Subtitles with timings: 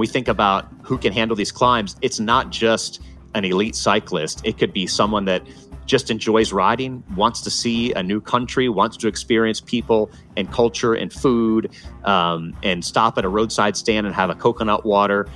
[0.00, 3.00] we think about who can handle these climbs, it's not just
[3.34, 4.40] an elite cyclist.
[4.44, 5.42] It could be someone that
[5.86, 10.94] just enjoys riding, wants to see a new country, wants to experience people and culture
[10.94, 11.70] and food,
[12.04, 15.28] um, and stop at a roadside stand and have a coconut water.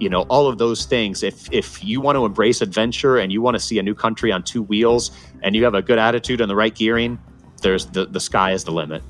[0.00, 1.22] You know, all of those things.
[1.22, 4.30] If if you want to embrace adventure and you want to see a new country
[4.32, 5.10] on two wheels
[5.42, 7.18] and you have a good attitude and the right gearing,
[7.62, 9.02] there's the the sky is the limit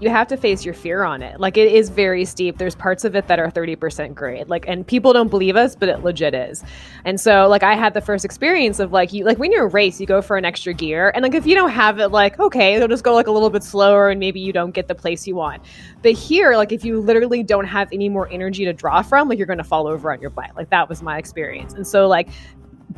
[0.00, 1.38] you have to face your fear on it.
[1.38, 2.58] Like it is very steep.
[2.58, 4.48] There's parts of it that are 30% grade.
[4.48, 6.64] Like and people don't believe us, but it legit is.
[7.04, 9.70] And so like I had the first experience of like you like when you're a
[9.70, 11.12] race, you go for an extra gear.
[11.14, 13.50] And like if you don't have it, like, okay, it'll just go like a little
[13.50, 15.62] bit slower and maybe you don't get the place you want.
[16.02, 19.38] But here, like if you literally don't have any more energy to draw from, like
[19.38, 20.56] you're gonna fall over on your bike.
[20.56, 21.74] Like that was my experience.
[21.74, 22.28] And so like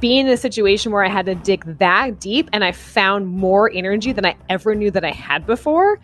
[0.00, 3.70] being in a situation where I had to dig that deep and I found more
[3.72, 5.98] energy than I ever knew that I had before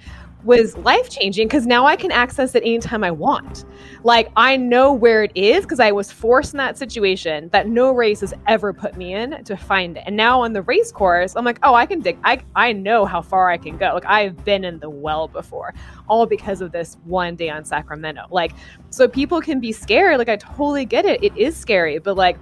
[0.44, 3.64] was life changing because now I can access it anytime I want.
[4.04, 7.92] Like I know where it is because I was forced in that situation that no
[7.92, 10.04] race has ever put me in to find it.
[10.06, 12.18] And now on the race course, I'm like, oh, I can dig.
[12.24, 13.92] I I know how far I can go.
[13.94, 15.74] Like I've been in the well before,
[16.08, 18.26] all because of this one day on Sacramento.
[18.30, 18.52] Like
[18.90, 20.18] so people can be scared.
[20.18, 21.22] Like I totally get it.
[21.22, 22.38] It is scary, but like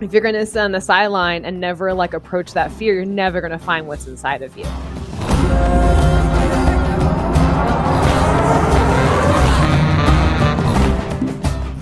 [0.00, 3.40] if you're to sit on the sideline and never like approach that fear, you're never
[3.52, 5.83] to find what's inside of you.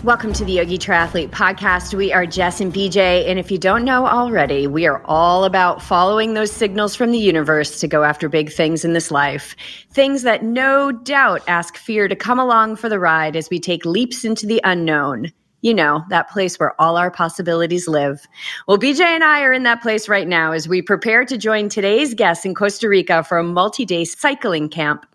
[0.05, 1.95] Welcome to the Yogi Triathlete Podcast.
[1.95, 3.31] We are Jess and BJ.
[3.31, 7.20] And if you don't know already, we are all about following those signals from the
[7.20, 9.55] universe to go after big things in this life.
[9.92, 13.84] Things that no doubt ask fear to come along for the ride as we take
[13.84, 15.33] leaps into the unknown.
[15.61, 18.27] You know, that place where all our possibilities live.
[18.67, 21.69] Well, BJ and I are in that place right now as we prepare to join
[21.69, 25.06] today's guests in Costa Rica for a multi day cycling camp.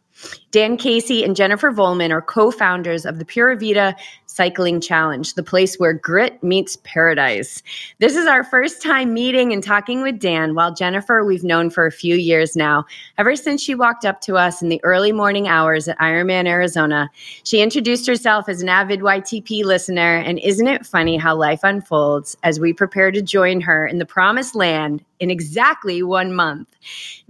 [0.52, 3.96] Dan Casey and Jennifer Volman are co founders of the Pura Vida
[4.38, 7.64] Cycling Challenge, the place where grit meets paradise.
[7.98, 11.88] This is our first time meeting and talking with Dan, while Jennifer, we've known for
[11.88, 12.86] a few years now,
[13.18, 17.10] ever since she walked up to us in the early morning hours at Ironman Arizona.
[17.46, 22.38] She introduced herself as an avid YTP listener, and isn't it funny how life unfolds
[22.44, 26.68] as we prepare to join her in the promised land in exactly one month?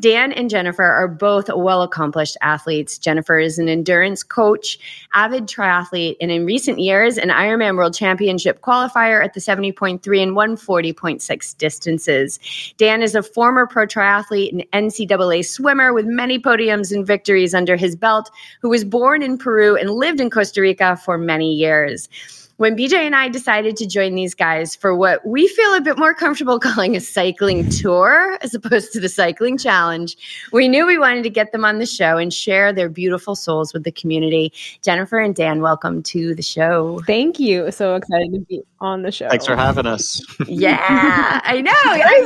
[0.01, 2.97] Dan and Jennifer are both well accomplished athletes.
[2.97, 4.78] Jennifer is an endurance coach,
[5.13, 10.24] avid triathlete, and in recent years, years, an Ironman World Championship qualifier at the 70.3
[10.24, 12.40] and 140.6 distances.
[12.78, 17.75] Dan is a former pro triathlete and NCAA swimmer with many podiums and victories under
[17.75, 18.31] his belt,
[18.62, 22.09] who was born in Peru and lived in Costa Rica for many years
[22.57, 25.97] when BJ and I decided to join these guys for what we feel a bit
[25.97, 30.18] more comfortable calling a cycling tour as opposed to the cycling challenge,
[30.51, 33.73] we knew we wanted to get them on the show and share their beautiful souls
[33.73, 34.51] with the community.
[34.84, 37.00] Jennifer and Dan, welcome to the show.
[37.06, 37.72] Thank you.
[37.72, 39.29] So excited to be on the show.
[39.29, 40.22] Thanks for having us.
[40.47, 41.72] yeah, I know.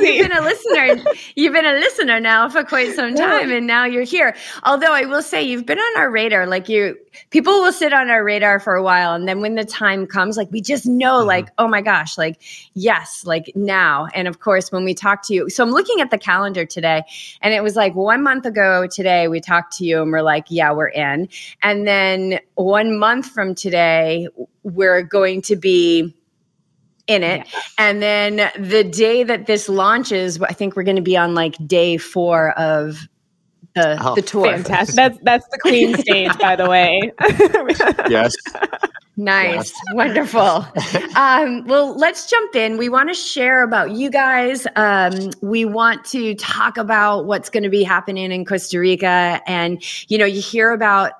[0.00, 1.12] You've been a listener.
[1.34, 4.34] You've been a listener now for quite some time, and now you're here.
[4.64, 6.46] Although I will say you've been on our radar.
[6.46, 6.96] Like you,
[7.30, 10.21] people will sit on our radar for a while, and then when the time comes,
[10.36, 11.28] like we just know, mm-hmm.
[11.28, 12.40] like oh my gosh, like
[12.74, 14.08] yes, like now.
[14.14, 17.02] And of course, when we talk to you, so I'm looking at the calendar today,
[17.40, 20.46] and it was like one month ago today we talked to you, and we're like,
[20.48, 21.28] yeah, we're in.
[21.62, 24.28] And then one month from today,
[24.62, 26.14] we're going to be
[27.06, 27.46] in it.
[27.52, 27.60] Yeah.
[27.78, 31.56] And then the day that this launches, I think we're going to be on like
[31.66, 33.08] day four of
[33.74, 34.44] the oh, the tour.
[34.44, 34.96] Fantastic.
[34.96, 37.00] That's that's the queen stage, by the way.
[38.10, 38.34] yes.
[39.16, 39.72] Nice.
[39.72, 39.94] Yes.
[39.94, 40.66] Wonderful.
[41.14, 42.78] Um, well, let's jump in.
[42.78, 44.66] We want to share about you guys.
[44.76, 49.40] Um, we want to talk about what's going to be happening in Costa Rica.
[49.46, 51.12] And, you know, you hear about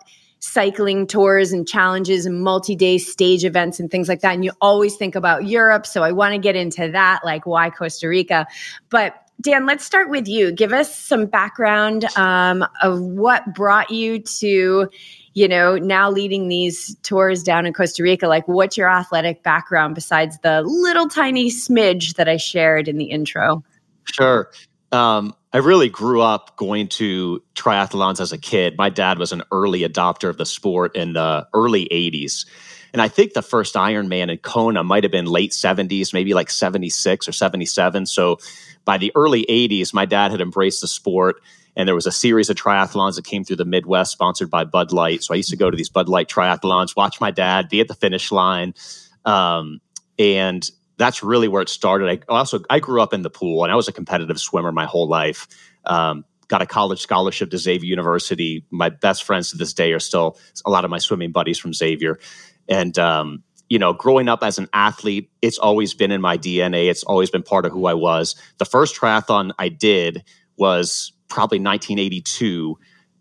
[0.42, 4.96] cycling tours and challenges and multi-day stage events and things like that and you always
[4.96, 8.48] think about Europe so I want to get into that like why Costa Rica
[8.90, 10.52] but Dan, let's start with you.
[10.52, 14.88] Give us some background um, of what brought you to,
[15.34, 18.28] you know, now leading these tours down in Costa Rica.
[18.28, 23.06] Like, what's your athletic background besides the little tiny smidge that I shared in the
[23.06, 23.64] intro?
[24.04, 24.50] Sure.
[24.92, 28.76] Um, I really grew up going to triathlons as a kid.
[28.78, 32.46] My dad was an early adopter of the sport in the early 80s.
[32.92, 36.50] And I think the first Ironman in Kona might have been late 70s, maybe like
[36.50, 38.06] 76 or 77.
[38.06, 38.38] So
[38.84, 41.36] by the early 80s, my dad had embraced the sport.
[41.74, 44.92] And there was a series of triathlons that came through the Midwest, sponsored by Bud
[44.92, 45.22] Light.
[45.22, 47.88] So I used to go to these Bud Light triathlons, watch my dad be at
[47.88, 48.74] the finish line.
[49.24, 49.80] Um,
[50.18, 50.68] and
[50.98, 52.08] that's really where it started.
[52.28, 54.84] I also I grew up in the pool and I was a competitive swimmer my
[54.84, 55.48] whole life.
[55.84, 58.66] Um, got a college scholarship to Xavier University.
[58.70, 61.72] My best friends to this day are still a lot of my swimming buddies from
[61.72, 62.18] Xavier,
[62.68, 66.90] and um, you know, growing up as an athlete, it's always been in my DNA.
[66.90, 68.36] It's always been part of who I was.
[68.58, 70.24] The first triathlon I did
[70.58, 72.78] was probably 1982,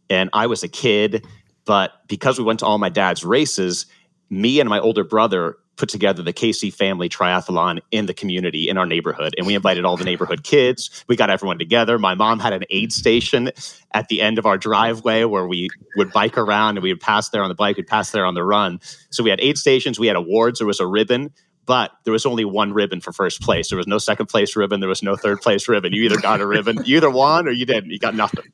[0.09, 1.25] and I was a kid.
[1.63, 3.85] But because we went to all my dad's races,
[4.29, 8.77] me and my older brother put together the Casey Family Triathlon in the community in
[8.77, 9.33] our neighborhood.
[9.35, 11.03] And we invited all the neighborhood kids.
[11.07, 11.97] We got everyone together.
[11.97, 13.49] My mom had an aid station
[13.91, 17.29] at the end of our driveway where we would bike around and we would pass
[17.29, 18.79] there on the bike, we'd pass there on the run.
[19.09, 21.33] So we had aid stations, we had awards, there was a ribbon.
[21.65, 23.69] But there was only one ribbon for first place.
[23.69, 24.81] There was no second place ribbon.
[24.81, 25.93] There was no third place ribbon.
[25.93, 27.89] You either got a ribbon, you either won or you didn't.
[27.89, 28.45] You got nothing.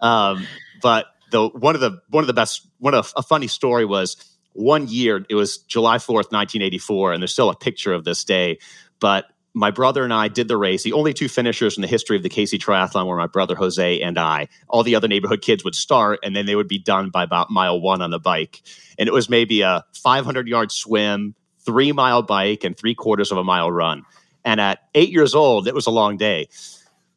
[0.00, 0.46] Um,
[0.82, 4.16] but the one of the one of the best one of a funny story was
[4.56, 8.58] one year, it was July 4th, 1984, and there's still a picture of this day.
[9.00, 10.82] But my brother and I did the race.
[10.82, 14.00] The only two finishers in the history of the Casey Triathlon were my brother Jose
[14.02, 14.48] and I.
[14.68, 17.50] All the other neighborhood kids would start, and then they would be done by about
[17.50, 18.62] mile one on the bike.
[18.98, 23.38] And it was maybe a 500 yard swim, three mile bike, and three quarters of
[23.38, 24.02] a mile run.
[24.44, 26.48] And at eight years old, it was a long day.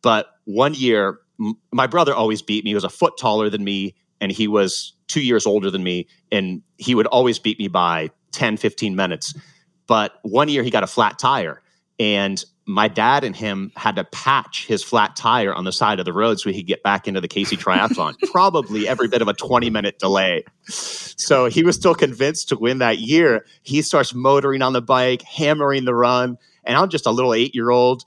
[0.02, 2.72] But one year, m- my brother always beat me.
[2.72, 6.08] He was a foot taller than me, and he was two years older than me,
[6.32, 9.34] and he would always beat me by 10, 15 minutes.
[9.88, 11.62] But one year he got a flat tire,
[12.00, 16.06] and my dad and him had to patch his flat tire on the side of
[16.06, 18.14] the road so he could get back into the Casey Triathlon.
[18.32, 20.46] Probably every bit of a 20 minute delay.
[20.68, 23.44] So he was still convinced to win that year.
[23.64, 26.38] He starts motoring on the bike, hammering the run.
[26.64, 28.04] And I'm just a little eight year old.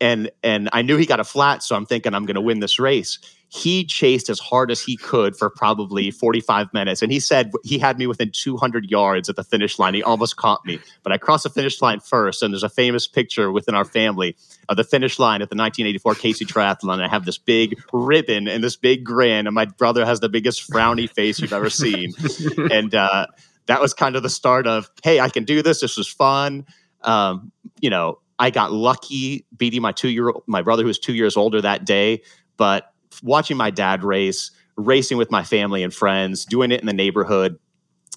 [0.00, 1.64] And, and I knew he got a flat.
[1.64, 3.18] So I'm thinking I'm going to win this race
[3.54, 7.02] he chased as hard as he could for probably 45 minutes.
[7.02, 9.94] And he said he had me within 200 yards at the finish line.
[9.94, 12.42] He almost caught me, but I crossed the finish line first.
[12.42, 14.36] And there's a famous picture within our family
[14.68, 17.00] of the finish line at the 1984 Casey Triathlon.
[17.00, 20.68] I have this big ribbon and this big grin, and my brother has the biggest
[20.68, 22.12] frowny face you've ever seen.
[22.72, 23.28] and uh,
[23.66, 25.80] that was kind of the start of, hey, I can do this.
[25.80, 26.66] This was fun.
[27.02, 30.98] Um, you know, I got lucky beating my two year old, my brother who was
[30.98, 32.22] two years older that day,
[32.56, 32.90] but
[33.22, 37.58] watching my dad race, racing with my family and friends, doing it in the neighborhood.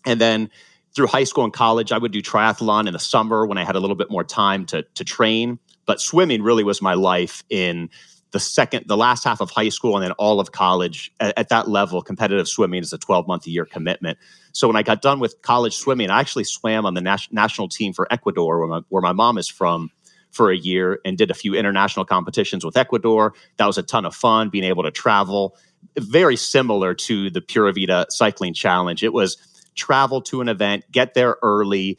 [0.06, 0.50] And then
[0.96, 3.76] through high school and college, I would do triathlon in the summer when I had
[3.76, 5.60] a little bit more time to, to train.
[5.86, 7.90] But swimming really was my life in
[8.32, 11.14] the second, the last half of high school and then all of college.
[11.20, 14.18] At, at that level, competitive swimming is a 12 month a year commitment.
[14.52, 17.70] So when I got done with college swimming, I actually swam on the nas- national
[17.70, 19.92] team for Ecuador, where my, where my mom is from
[20.38, 23.34] for a year and did a few international competitions with Ecuador.
[23.58, 25.58] That was a ton of fun being able to travel.
[25.98, 29.04] Very similar to the Pura Vida Cycling Challenge.
[29.04, 29.36] It was
[29.76, 31.98] travel to an event, get there early,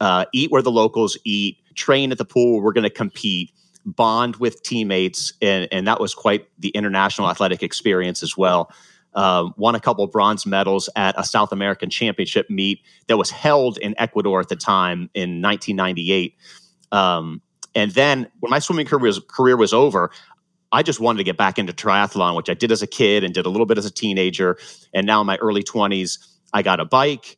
[0.00, 2.54] uh, eat where the locals eat, train at the pool.
[2.54, 3.52] Where we're going to compete,
[3.84, 8.72] bond with teammates, and, and that was quite the international athletic experience as well.
[9.14, 13.78] Uh, won a couple bronze medals at a South American Championship meet that was held
[13.78, 16.34] in Ecuador at the time in 1998.
[16.90, 17.40] Um,
[17.74, 20.10] and then when my swimming career was, career was over,
[20.72, 23.32] I just wanted to get back into triathlon, which I did as a kid and
[23.32, 24.58] did a little bit as a teenager.
[24.92, 26.18] And now in my early 20s,
[26.52, 27.36] I got a bike.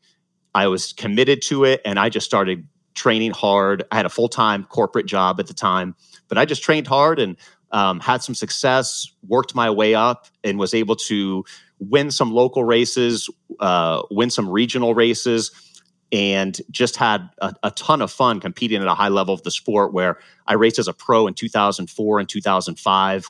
[0.54, 3.84] I was committed to it and I just started training hard.
[3.90, 5.94] I had a full time corporate job at the time,
[6.28, 7.36] but I just trained hard and
[7.72, 11.44] um, had some success, worked my way up, and was able to
[11.78, 13.28] win some local races,
[13.60, 15.50] uh, win some regional races
[16.12, 19.50] and just had a, a, ton of fun competing at a high level of the
[19.50, 23.28] sport where I raced as a pro in 2004 and 2005,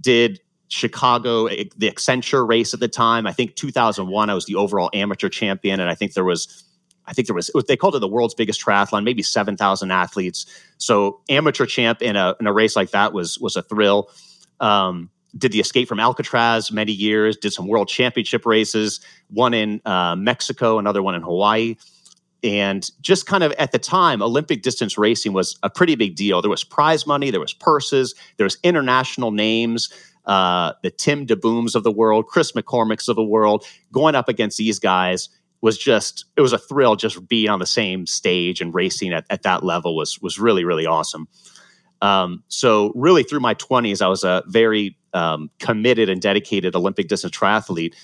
[0.00, 3.26] did Chicago, eh, the Accenture race at the time.
[3.26, 5.78] I think 2001, I was the overall amateur champion.
[5.78, 6.64] And I think there was,
[7.06, 10.46] I think there was, they called it the world's biggest triathlon, maybe 7,000 athletes.
[10.78, 14.10] So amateur champ in a, in a race like that was, was a thrill.
[14.58, 19.82] Um, did the escape from Alcatraz many years, did some world championship races, one in
[19.84, 21.76] uh, Mexico, another one in Hawaii
[22.42, 26.42] and just kind of at the time olympic distance racing was a pretty big deal.
[26.42, 29.92] There was prize money there was purses there was international names
[30.26, 33.64] uh, the Tim DeBooms of the world Chris McCormicks of the world.
[33.92, 35.28] Going up against these guys
[35.60, 39.24] was just it was a thrill just being on the same stage and racing at,
[39.30, 41.28] at that level was was really really awesome.
[42.02, 47.08] Um, so really through my 20s i was a very um, committed and dedicated olympic
[47.08, 47.94] distance triathlete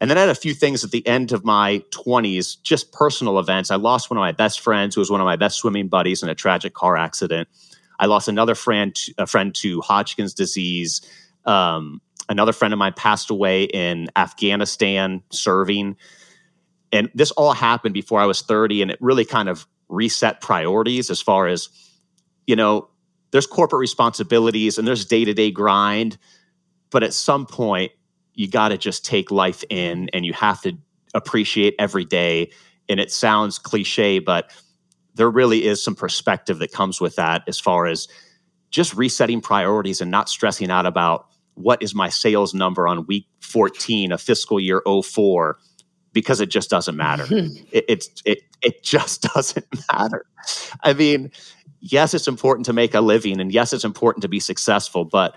[0.00, 3.38] and then I had a few things at the end of my 20s, just personal
[3.38, 3.70] events.
[3.70, 6.22] I lost one of my best friends, who was one of my best swimming buddies,
[6.22, 7.48] in a tragic car accident.
[7.98, 11.02] I lost another friend, a friend to Hodgkin's disease.
[11.44, 15.96] Um, another friend of mine passed away in Afghanistan serving.
[16.92, 21.10] And this all happened before I was 30, and it really kind of reset priorities
[21.10, 21.68] as far as,
[22.46, 22.88] you know,
[23.32, 26.16] there's corporate responsibilities and there's day to day grind.
[26.90, 27.92] But at some point,
[28.34, 30.76] you got to just take life in and you have to
[31.14, 32.50] appreciate every day.
[32.88, 34.52] And it sounds cliche, but
[35.14, 38.08] there really is some perspective that comes with that as far as
[38.70, 43.26] just resetting priorities and not stressing out about what is my sales number on week
[43.40, 45.58] 14 of fiscal year 04
[46.12, 47.26] because it just doesn't matter.
[47.26, 47.48] Hmm.
[47.70, 50.24] it, it's it it just doesn't matter.
[50.82, 51.30] I mean,
[51.80, 55.36] yes, it's important to make a living, and yes, it's important to be successful, but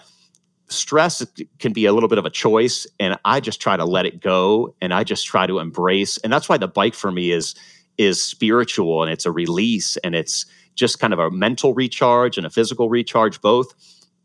[0.73, 1.25] stress
[1.59, 4.19] can be a little bit of a choice, and I just try to let it
[4.21, 7.55] go, and I just try to embrace, and that's why the bike for me is
[7.97, 12.47] is spiritual, and it's a release, and it's just kind of a mental recharge and
[12.47, 13.73] a physical recharge, both.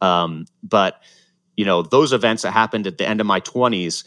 [0.00, 1.02] Um, but
[1.57, 4.05] you know, those events that happened at the end of my twenties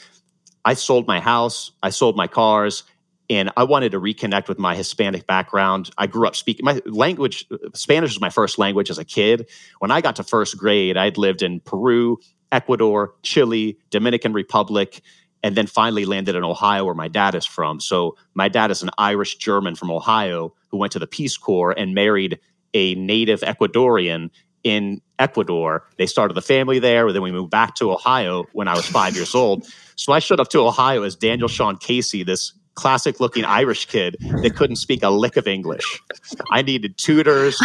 [0.64, 2.84] I sold my house, I sold my cars,
[3.32, 5.90] and I wanted to reconnect with my Hispanic background.
[5.98, 9.50] I grew up speaking my language, Spanish was my first language as a kid.
[9.80, 12.18] When I got to first grade, I'd lived in Peru,
[12.52, 15.02] Ecuador, Chile, Dominican Republic,
[15.42, 17.80] and then finally landed in Ohio, where my dad is from.
[17.80, 21.72] So my dad is an Irish German from Ohio who went to the Peace Corps
[21.72, 22.38] and married
[22.74, 24.30] a native Ecuadorian
[24.66, 25.88] in Ecuador.
[25.98, 27.08] They started the family there.
[27.08, 29.66] And then we moved back to Ohio when I was five years old.
[29.96, 34.18] So I showed up to Ohio as Daniel Sean Casey, this classic looking Irish kid
[34.20, 36.02] that couldn't speak a lick of English.
[36.50, 37.62] I needed tutors.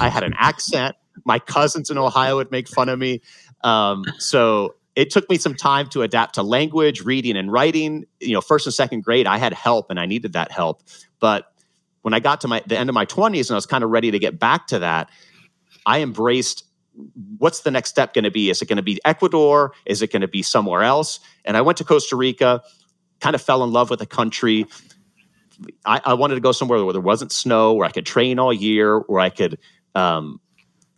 [0.00, 0.94] I had an accent.
[1.24, 3.20] My cousins in Ohio would make fun of me.
[3.62, 8.04] Um, so it took me some time to adapt to language, reading, and writing.
[8.20, 10.84] You know, first and second grade, I had help and I needed that help.
[11.18, 11.46] But
[12.02, 13.90] when I got to my the end of my 20s and I was kind of
[13.90, 15.10] ready to get back to that,
[15.84, 16.64] I embraced
[17.38, 18.50] what's the next step going to be?
[18.50, 19.72] Is it going to be Ecuador?
[19.86, 21.20] Is it going to be somewhere else?
[21.44, 22.62] And I went to Costa Rica,
[23.20, 24.66] kind of fell in love with the country.
[25.84, 28.52] I, I wanted to go somewhere where there wasn't snow, where I could train all
[28.52, 29.58] year, where I could
[29.94, 30.40] um,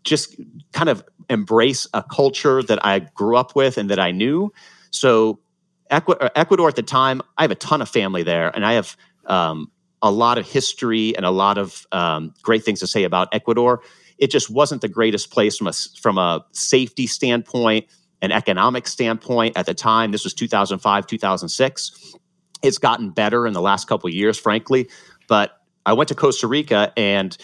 [0.04, 0.36] just
[0.72, 4.52] kind of embrace a culture that I grew up with and that I knew.
[4.90, 5.40] So,
[5.90, 9.70] Ecuador at the time, I have a ton of family there, and I have um,
[10.00, 13.82] a lot of history and a lot of um, great things to say about Ecuador
[14.22, 17.86] it just wasn't the greatest place from a from a safety standpoint,
[18.22, 20.12] an economic standpoint at the time.
[20.12, 22.14] This was 2005, 2006.
[22.62, 24.88] It's gotten better in the last couple years, frankly.
[25.28, 25.50] But
[25.84, 27.36] I went to Costa Rica and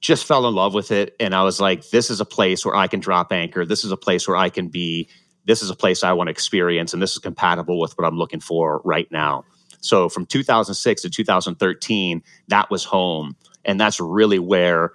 [0.00, 1.16] just fell in love with it.
[1.18, 3.66] And I was like, this is a place where I can drop anchor.
[3.66, 5.08] This is a place where I can be.
[5.44, 6.92] This is a place I want to experience.
[6.92, 9.44] And this is compatible with what I'm looking for right now.
[9.80, 13.36] So from 2006 to 2013, that was home.
[13.64, 14.92] And that's really where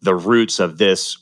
[0.00, 1.18] the roots of this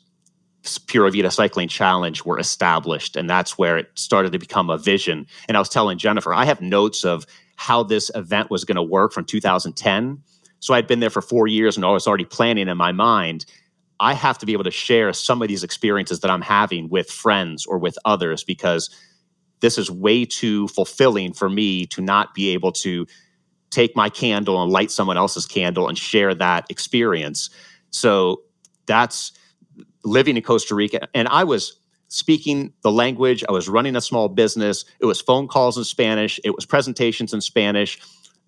[0.86, 3.16] Pura Vida Cycling Challenge were established.
[3.16, 5.26] And that's where it started to become a vision.
[5.48, 7.26] And I was telling Jennifer, I have notes of
[7.56, 10.22] how this event was going to work from 2010.
[10.60, 13.46] So I'd been there for four years and I was already planning in my mind.
[13.98, 17.10] I have to be able to share some of these experiences that I'm having with
[17.10, 18.90] friends or with others because
[19.60, 23.06] this is way too fulfilling for me to not be able to
[23.70, 27.50] take my candle and light someone else's candle and share that experience.
[27.90, 28.42] So
[28.86, 29.32] that's
[30.04, 31.08] living in Costa Rica.
[31.14, 31.78] And I was
[32.08, 34.84] speaking the language, I was running a small business.
[35.00, 37.98] It was phone calls in Spanish, it was presentations in Spanish.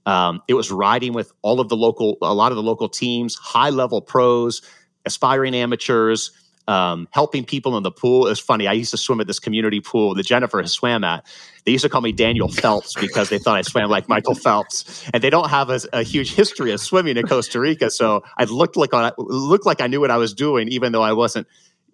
[0.05, 3.37] Um, it was riding with all of the local, a lot of the local teams,
[3.37, 4.61] high level pros,
[5.05, 6.33] aspiring amateurs,
[6.73, 8.27] um, helping people in the pool.
[8.29, 8.67] It's funny.
[8.67, 11.27] I used to swim at this community pool that Jennifer has swam at.
[11.65, 15.05] They used to call me Daniel Phelps because they thought I swam like Michael Phelps,
[15.13, 17.91] and they don't have a, a huge history of swimming in Costa Rica.
[17.91, 21.03] So I looked like I looked like I knew what I was doing, even though
[21.03, 21.47] I wasn't.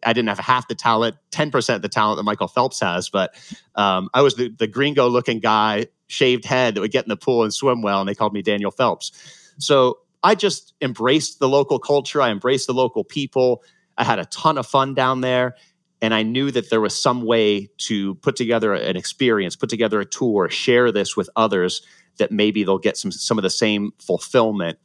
[0.07, 3.11] I didn't have half the talent, ten percent the talent that Michael Phelps has.
[3.11, 3.35] But
[3.75, 7.17] um, I was the, the gringo looking guy, shaved head that would get in the
[7.17, 9.11] pool and swim well, and they called me Daniel Phelps.
[9.59, 12.23] So I just embraced the local culture.
[12.23, 13.65] I embraced the local people.
[13.99, 15.57] I had a ton of fun down there.
[16.01, 20.01] And I knew that there was some way to put together an experience, put together
[20.01, 21.83] a tour, share this with others
[22.19, 24.79] that maybe they'll get some some of the same fulfillment,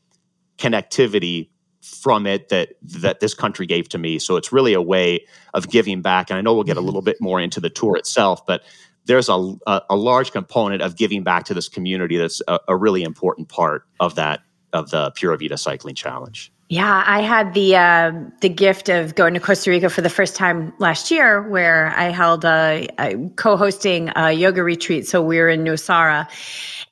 [0.57, 1.49] connectivity
[1.81, 4.17] from it that that this country gave to me.
[4.17, 6.29] So it's really a way of giving back.
[6.29, 8.63] And I know we'll get a little bit more into the tour itself, but
[9.05, 12.75] there's a, a, a large component of giving back to this community that's a, a
[12.75, 14.41] really important part of that
[14.71, 16.52] of the Pura Vida Cycling Challenge.
[16.69, 20.35] Yeah, I had the uh, the gift of going to Costa Rica for the first
[20.35, 25.07] time last year, where I held a, a co-hosting a yoga retreat.
[25.07, 26.27] So we were in Nosara,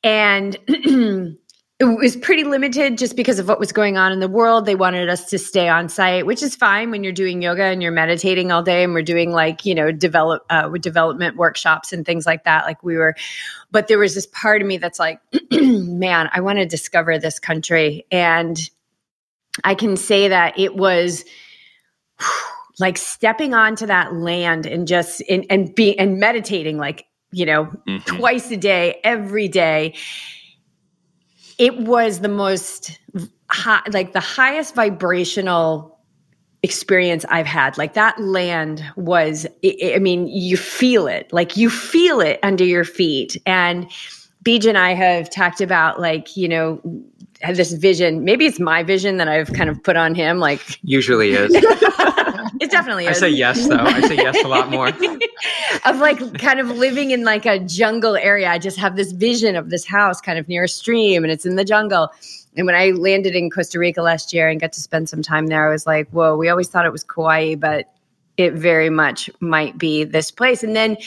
[0.04, 1.38] and it
[1.86, 4.66] was pretty limited just because of what was going on in the world.
[4.66, 7.82] They wanted us to stay on site, which is fine when you're doing yoga and
[7.82, 12.06] you're meditating all day, and we're doing like you know develop uh, development workshops and
[12.06, 12.66] things like that.
[12.66, 13.16] Like we were,
[13.72, 17.40] but there was this part of me that's like, man, I want to discover this
[17.40, 18.60] country and
[19.64, 21.26] I can say that it was
[22.80, 27.66] like stepping onto that land and just and, and being and meditating like you know
[27.88, 28.16] mm-hmm.
[28.18, 29.94] twice a day every day
[31.58, 32.98] it was the most
[33.52, 36.00] high, like the highest vibrational
[36.64, 37.78] experience I've had.
[37.78, 42.84] Like that land was, I mean, you feel it, like you feel it under your
[42.84, 43.38] feet.
[43.46, 43.90] And
[44.44, 46.82] Beej and I have talked about like, you know,
[47.42, 48.24] have this vision.
[48.24, 50.40] Maybe it's my vision that I've kind of put on him.
[50.40, 51.52] Like usually is.
[51.54, 53.18] it definitely is.
[53.18, 53.78] I say yes though.
[53.78, 54.88] I say yes a lot more.
[55.86, 58.50] of like kind of living in like a jungle area.
[58.50, 61.46] I just have this vision of this house kind of near a stream and it's
[61.46, 62.10] in the jungle.
[62.58, 65.48] And when I landed in Costa Rica last year and got to spend some time
[65.48, 67.90] there, I was like, whoa, we always thought it was Kauai, but
[68.38, 70.64] it very much might be this place.
[70.64, 70.98] And then,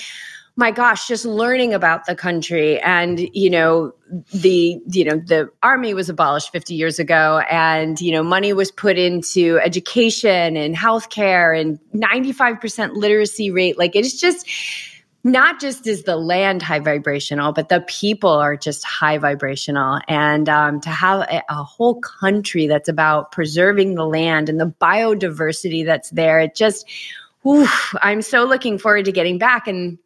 [0.56, 3.92] my gosh, just learning about the country and, you know,
[4.32, 8.70] the, you know, the army was abolished 50 years ago and, you know, money was
[8.70, 13.78] put into education and healthcare and 95% literacy rate.
[13.78, 14.48] Like it's just,
[15.24, 19.98] not just is the land high vibrational, but the people are just high vibrational.
[20.06, 24.72] And um, to have a, a, whole country that's about preserving the land and the
[24.80, 26.86] biodiversity that's there, it just,
[27.46, 29.66] oof, I'm so looking forward to getting back.
[29.66, 29.98] And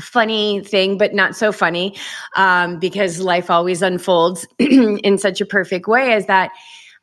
[0.00, 1.96] funny thing, but not so funny,
[2.36, 6.50] um, because life always unfolds in such a perfect way, is that.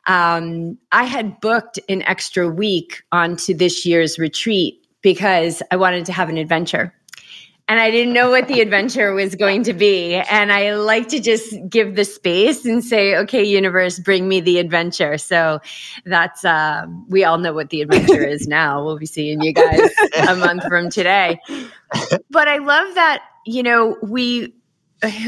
[0.08, 6.12] Um, I had booked an extra week onto this year's retreat because I wanted to
[6.12, 6.92] have an adventure
[7.68, 10.14] and I didn't know what the adventure was going to be.
[10.14, 14.58] And I like to just give the space and say, okay, universe, bring me the
[14.58, 15.16] adventure.
[15.16, 15.60] So
[16.04, 18.84] that's, uh, we all know what the adventure is now.
[18.84, 19.90] We'll be seeing you guys
[20.28, 21.38] a month from today.
[22.30, 24.54] But I love that, you know, we,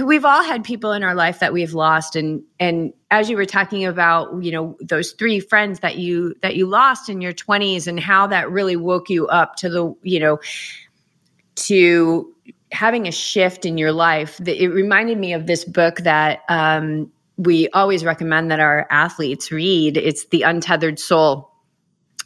[0.05, 3.45] we've all had people in our life that we've lost and and as you were
[3.45, 7.89] talking about you know those three friends that you that you lost in your 20s
[7.89, 10.39] and how that really woke you up to the you know
[11.57, 12.33] to
[12.73, 14.41] having a shift in your life.
[14.47, 19.97] It reminded me of this book that um, we always recommend that our athletes read.
[19.97, 21.51] It's The Untethered Soul.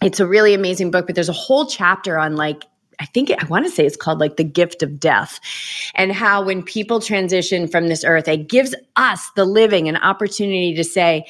[0.03, 2.65] It's a really amazing book, but there's a whole chapter on like
[3.01, 5.39] I think I want to say it's called like the gift of death
[5.95, 10.75] and how when people transition from this earth, it gives us, the living, an opportunity
[10.75, 11.25] to say,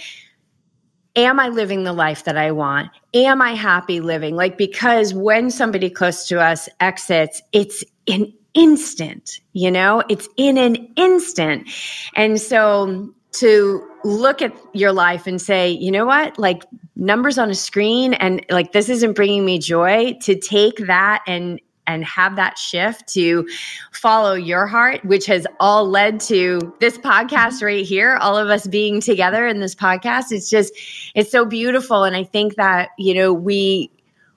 [1.18, 2.90] Am I living the life that I want?
[3.12, 4.37] Am I happy living?
[4.37, 10.57] Like, because when somebody close to us exits, it's an instant, you know, it's in
[10.57, 11.68] an instant.
[12.14, 16.62] And so to look at your life and say, you know what, like
[16.94, 21.61] numbers on a screen and like this isn't bringing me joy, to take that and
[21.88, 23.48] and have that shift to
[23.90, 28.68] follow your heart, which has all led to this podcast right here, all of us
[28.68, 30.27] being together in this podcast.
[30.31, 30.72] It's just,
[31.16, 32.05] it's so beautiful.
[32.05, 33.90] And I think that, you know, we,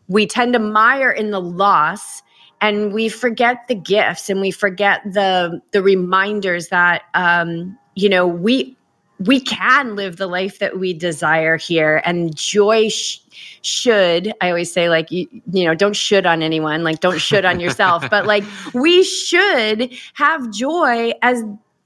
[0.07, 2.23] we tend to mire in the loss
[2.61, 8.27] and we forget the gifts and we forget the the reminders that um, you know
[8.27, 8.77] we
[9.19, 13.20] we can live the life that we desire here and joy sh-
[13.61, 17.45] should i always say like you, you know don't should on anyone like don't should
[17.45, 18.43] on yourself but like
[18.73, 21.43] we should have joy as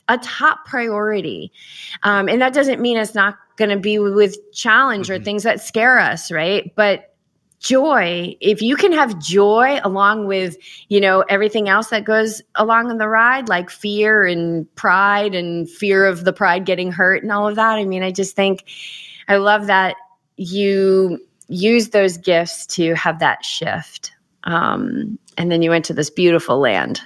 [0.08, 1.52] a top priority
[2.04, 5.24] um, and that doesn't mean it's not going to be with challenge or mm-hmm.
[5.24, 7.16] things that scare us right but
[7.60, 10.56] joy if you can have joy along with
[10.90, 15.70] you know everything else that goes along in the ride like fear and pride and
[15.70, 18.66] fear of the pride getting hurt and all of that i mean i just think
[19.28, 19.96] i love that
[20.38, 24.12] you use those gifts to have that shift
[24.46, 27.02] um, and then you went to this beautiful land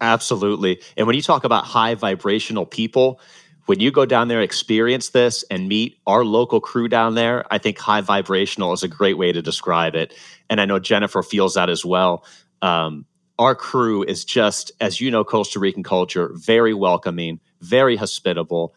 [0.00, 3.20] absolutely and when you talk about high vibrational people
[3.66, 7.58] when you go down there, experience this, and meet our local crew down there, I
[7.58, 10.12] think high vibrational is a great way to describe it.
[10.50, 12.24] And I know Jennifer feels that as well.
[12.60, 13.06] Um,
[13.38, 18.74] our crew is just, as you know, Costa Rican culture, very welcoming, very hospitable,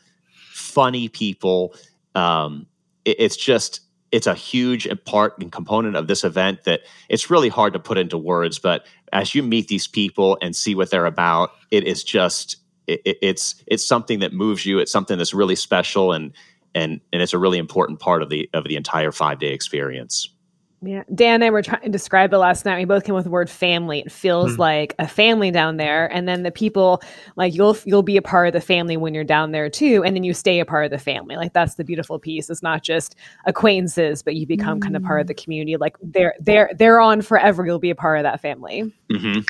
[0.52, 1.76] funny people.
[2.16, 2.66] Um,
[3.04, 7.50] it, it's just, it's a huge part and component of this event that it's really
[7.50, 8.60] hard to put into words.
[8.60, 13.02] But as you meet these people and see what they're about, it is just it,
[13.22, 14.80] it's it's something that moves you.
[14.80, 16.34] It's something that's really special, and
[16.74, 20.30] and and it's a really important part of the of the entire five day experience.
[20.84, 22.78] Yeah, Dan and I were trying to describe it last night.
[22.78, 24.00] We both came with the word family.
[24.00, 27.02] It feels mm like a family down there, and then the people
[27.36, 30.16] like you'll you'll be a part of the family when you're down there too, and
[30.16, 31.36] then you stay a part of the family.
[31.36, 32.50] Like that's the beautiful piece.
[32.50, 35.78] It's not just acquaintances, but you become mm kind of part of the community.
[35.78, 37.66] Like they're they're they're on forever.
[37.66, 38.92] You'll be a part of that family.
[39.12, 39.42] Mm-hmm.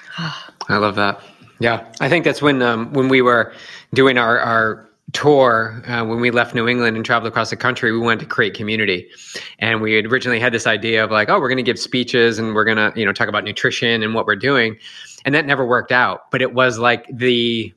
[0.71, 1.21] I love that.
[1.59, 3.53] Yeah, I think that's when um, when we were
[3.93, 7.91] doing our our tour uh, when we left New England and traveled across the country.
[7.91, 9.09] We wanted to create community,
[9.59, 12.39] and we had originally had this idea of like, oh, we're going to give speeches
[12.39, 14.77] and we're going to you know talk about nutrition and what we're doing,
[15.25, 16.29] and that never worked out.
[16.31, 17.73] But it was like the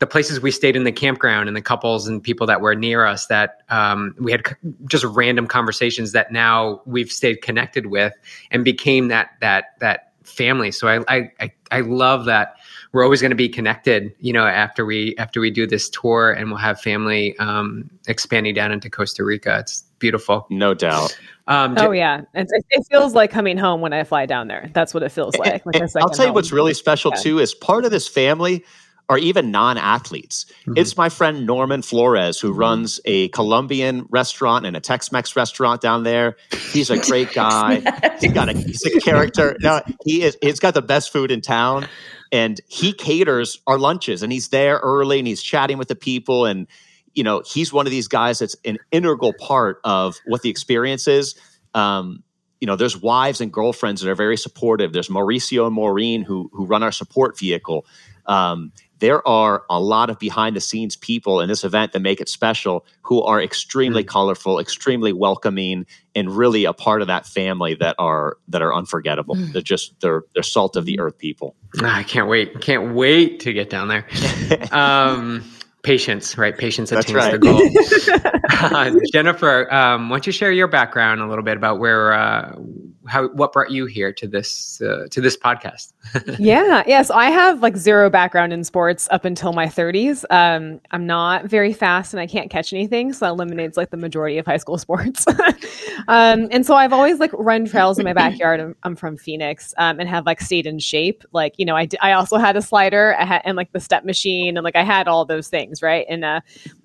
[0.00, 3.06] the places we stayed in the campground and the couples and people that were near
[3.06, 4.42] us that um, we had
[4.86, 8.12] just random conversations that now we've stayed connected with
[8.50, 10.70] and became that that that family.
[10.72, 12.56] So I I, I love that
[12.94, 14.14] we're always going to be connected.
[14.20, 18.54] You know, after we after we do this tour and we'll have family um, expanding
[18.54, 19.58] down into Costa Rica.
[19.58, 20.46] It's beautiful.
[20.48, 21.18] No doubt.
[21.46, 24.70] Um, oh yeah, it, it, feels like coming home when I fly down there.
[24.72, 25.66] That's what it feels like.
[25.66, 27.20] like I'll tell you what's really special yeah.
[27.20, 28.64] too is part of this family
[29.08, 30.46] are even non-athletes.
[30.62, 30.78] Mm-hmm.
[30.78, 32.60] It's my friend Norman Flores who mm-hmm.
[32.60, 36.36] runs a Colombian restaurant and a Tex-Mex restaurant down there.
[36.72, 37.82] He's a great guy.
[38.20, 39.56] he's got a he's a character.
[39.60, 40.38] No, he is.
[40.40, 41.86] He's got the best food in town,
[42.34, 44.24] and he caters our lunches.
[44.24, 46.66] And he's there early and he's chatting with the people and
[47.14, 51.06] you know, he's one of these guys that's an integral part of what the experience
[51.06, 51.36] is.
[51.72, 52.24] Um,
[52.60, 54.92] you know, there's wives and girlfriends that are very supportive.
[54.92, 57.86] There's Mauricio and Maureen who who run our support vehicle.
[58.26, 62.20] Um, there are a lot of behind the scenes people in this event that make
[62.20, 64.08] it special who are extremely mm.
[64.08, 69.34] colorful, extremely welcoming, and really a part of that family that are that are unforgettable.
[69.34, 69.52] Mm.
[69.52, 71.56] They're just they're they're salt of the earth people.
[71.82, 72.60] I can't wait.
[72.60, 74.06] Can't wait to get down there.
[74.72, 75.44] um,
[75.84, 76.56] Patience, right?
[76.56, 77.32] Patience attains right.
[77.32, 77.60] the goal.
[78.74, 82.56] uh, Jennifer, um, why don't you share your background a little bit about where, uh,
[83.06, 85.92] how, what brought you here to this, uh, to this podcast?
[86.38, 90.24] yeah, yes, I have like zero background in sports up until my 30s.
[90.30, 93.96] Um, I'm not very fast and I can't catch anything, so that eliminates like the
[93.96, 95.26] majority of high school sports.
[96.08, 98.60] um, and so I've always like run trails in my backyard.
[98.60, 101.24] I'm, I'm from Phoenix um, and have like stayed in shape.
[101.32, 103.80] Like you know, I d- I also had a slider, I had and like the
[103.80, 106.06] step machine, and like I had all those things, right?
[106.08, 106.40] And uh,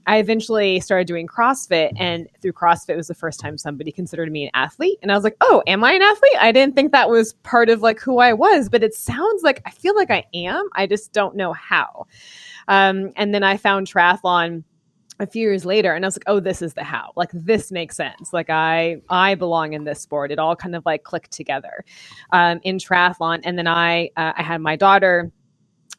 [0.09, 4.45] I eventually started doing CrossFit, and through CrossFit was the first time somebody considered me
[4.45, 4.97] an athlete.
[5.03, 6.33] And I was like, oh, am I an athlete?
[6.39, 9.61] I didn't think that was part of like who I was, but it sounds like
[9.67, 10.67] I feel like I am.
[10.73, 12.07] I just don't know how.
[12.67, 14.63] Um, and then I found triathlon
[15.19, 17.73] a few years later and i was like oh this is the how like this
[17.73, 21.31] makes sense like i i belong in this sport it all kind of like clicked
[21.31, 21.83] together
[22.31, 25.29] um, in triathlon and then i uh, i had my daughter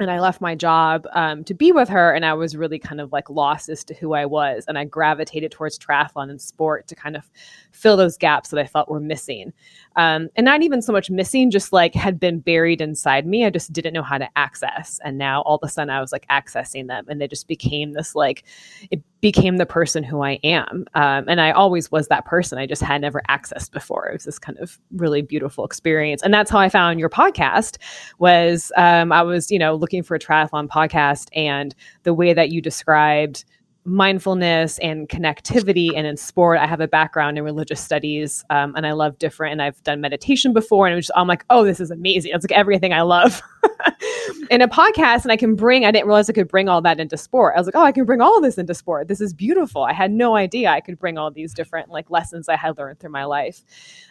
[0.00, 3.00] and I left my job um, to be with her, and I was really kind
[3.00, 6.88] of like lost as to who I was, and I gravitated towards triathlon and sport
[6.88, 7.30] to kind of
[7.72, 9.52] fill those gaps that I felt were missing,
[9.96, 13.44] um, and not even so much missing, just like had been buried inside me.
[13.44, 16.12] I just didn't know how to access, and now all of a sudden I was
[16.12, 18.44] like accessing them, and they just became this like
[18.90, 20.86] it became the person who I am.
[20.94, 22.58] Um, and I always was that person.
[22.58, 24.08] I just had never accessed before.
[24.08, 26.22] It was this kind of really beautiful experience.
[26.22, 27.76] And that's how I found your podcast
[28.18, 32.50] was um, I was, you know, looking for a triathlon podcast and the way that
[32.50, 33.44] you described
[33.84, 38.86] mindfulness and connectivity and in sport i have a background in religious studies um, and
[38.86, 41.90] i love different and i've done meditation before and just, i'm like oh this is
[41.90, 42.30] amazing.
[42.34, 43.40] It's like everything i love.
[44.50, 47.00] In a podcast and i can bring i didn't realize i could bring all that
[47.00, 47.54] into sport.
[47.56, 49.08] I was like oh i can bring all this into sport.
[49.08, 49.82] This is beautiful.
[49.84, 53.00] I had no idea i could bring all these different like lessons i had learned
[53.00, 53.62] through my life.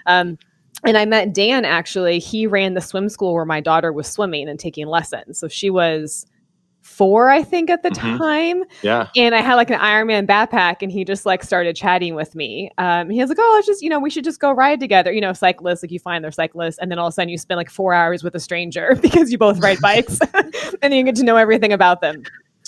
[0.05, 0.37] Um,
[0.83, 2.19] and I met Dan actually.
[2.19, 5.37] He ran the swim school where my daughter was swimming and taking lessons.
[5.37, 6.25] So she was
[6.89, 8.17] four, I think, at the mm-hmm.
[8.17, 8.63] time.
[8.81, 9.07] Yeah.
[9.15, 12.71] And I had like an Ironman backpack, and he just like started chatting with me.
[12.77, 15.11] Um, he was like, "Oh, let's just, you know, we should just go ride together."
[15.11, 17.37] You know, cyclists, like you find they're cyclists, and then all of a sudden you
[17.37, 20.19] spend like four hours with a stranger because you both ride bikes,
[20.81, 22.23] and you get to know everything about them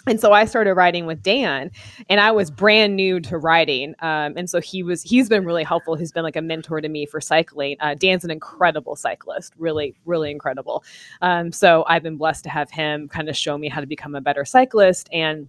[0.07, 1.71] and so I started riding with Dan,
[2.09, 3.93] and I was brand new to riding.
[3.99, 5.95] Um, and so he was he's been really helpful.
[5.95, 7.77] He's been like a mentor to me for cycling.
[7.79, 10.83] Uh, Dan's an incredible cyclist, really, really incredible.
[11.21, 14.15] Um, so I've been blessed to have him kind of show me how to become
[14.15, 15.47] a better cyclist and.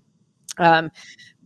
[0.58, 0.90] Um,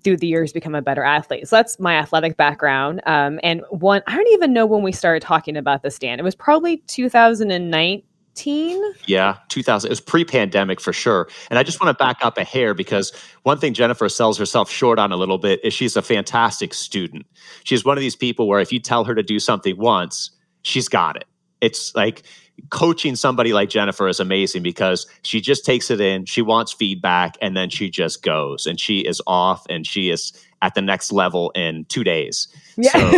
[0.03, 1.49] through the years become a better athlete.
[1.49, 3.03] So that's my athletic background.
[3.07, 6.21] Um, and one, I don't even know when we started talking about this, Dan.
[6.21, 8.03] It was probably 2009,
[8.37, 8.95] 2015?
[9.07, 9.89] Yeah, 2000.
[9.89, 11.29] It was pre pandemic for sure.
[11.51, 14.71] And I just want to back up a hair because one thing Jennifer sells herself
[14.71, 17.27] short on a little bit is she's a fantastic student.
[17.65, 20.31] She's one of these people where if you tell her to do something once,
[20.63, 21.25] she's got it.
[21.61, 22.23] It's like
[22.71, 27.37] coaching somebody like Jennifer is amazing because she just takes it in, she wants feedback,
[27.41, 31.13] and then she just goes and she is off and she is at the next
[31.13, 32.49] level in two days.
[32.77, 32.91] Yeah.
[32.93, 33.11] So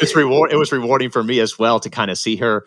[0.00, 2.64] it's reward it was rewarding for me as well to kind of see her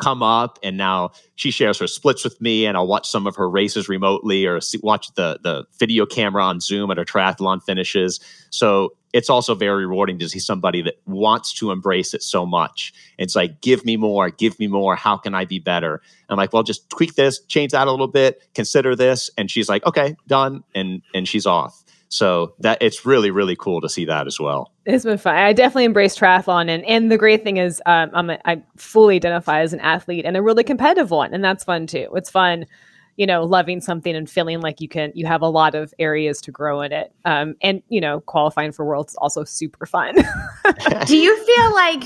[0.00, 3.36] come up and now she shares her splits with me and I'll watch some of
[3.36, 7.62] her races remotely or see, watch the the video camera on Zoom at her triathlon
[7.62, 8.20] finishes.
[8.50, 12.92] So it's also very rewarding to see somebody that wants to embrace it so much.
[13.18, 14.94] It's like, give me more, give me more.
[14.94, 16.00] How can I be better?
[16.28, 19.30] I'm like, well, just tweak this, change that a little bit, consider this.
[19.36, 20.62] And she's like, okay, done.
[20.74, 21.79] And and she's off.
[22.12, 24.72] So that it's really really cool to see that as well.
[24.84, 25.36] It's been fun.
[25.36, 29.16] I definitely embrace triathlon, and and the great thing is, um, I'm a, I fully
[29.16, 32.08] identify as an athlete and a really competitive one, and that's fun too.
[32.14, 32.66] It's fun
[33.20, 36.40] you know, loving something and feeling like you can, you have a lot of areas
[36.40, 37.12] to grow in it.
[37.26, 40.14] Um, and, you know, qualifying for worlds is also super fun.
[41.04, 42.04] Do you feel like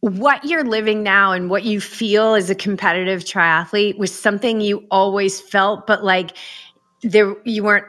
[0.00, 4.86] what you're living now and what you feel as a competitive triathlete was something you
[4.90, 6.34] always felt, but like
[7.02, 7.84] there, you weren't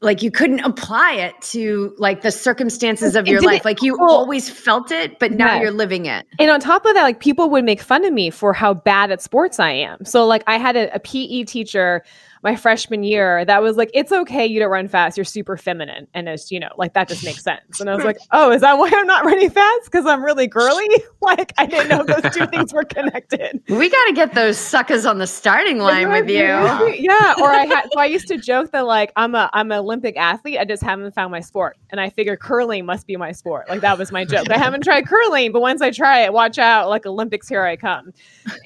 [0.00, 3.64] like you couldn't apply it to like the circumstances of your life.
[3.64, 5.62] Like you always felt it but now yeah.
[5.62, 6.26] you're living it.
[6.38, 9.10] And on top of that like people would make fun of me for how bad
[9.10, 10.04] at sports i am.
[10.04, 12.02] So like i had a, a pe teacher
[12.44, 16.06] my freshman year that was like, it's okay, you don't run fast, you're super feminine.
[16.12, 17.80] And it's, you know, like that just makes sense.
[17.80, 19.86] And I was like, oh, is that why I'm not running fast?
[19.86, 20.86] Because I'm really girly?
[21.22, 23.62] like I didn't know those two things were connected.
[23.74, 26.36] We got to get those suckers on the starting line with you.
[26.36, 27.34] Yeah.
[27.40, 30.16] Or I had, so I used to joke that like I'm a, I'm an Olympic
[30.16, 30.58] athlete.
[30.58, 31.76] I just haven't found my sport.
[31.90, 33.68] And I figure curling must be my sport.
[33.68, 34.50] Like that was my joke.
[34.50, 37.76] I haven't tried curling, but once I try it, watch out, like Olympics, here I
[37.76, 38.12] come.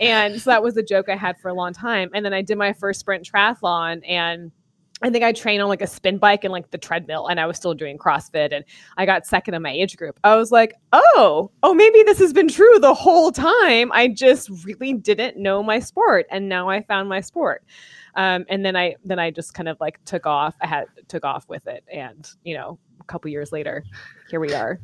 [0.01, 2.11] And so that was a joke I had for a long time.
[2.13, 4.53] And then I did my first sprint triathlon triathlon and
[5.01, 7.47] I think I trained on like a spin bike and like the treadmill, and I
[7.47, 8.65] was still doing CrossFit, and
[8.97, 10.19] I got second in my age group.
[10.25, 13.93] I was like, oh, oh, maybe this has been true the whole time.
[13.93, 17.63] I just really didn't know my sport, and now I found my sport.
[18.17, 20.57] Um, and then I then I just kind of like took off.
[20.61, 23.85] I had took off with it, and you know, a couple years later,
[24.31, 24.81] here we are.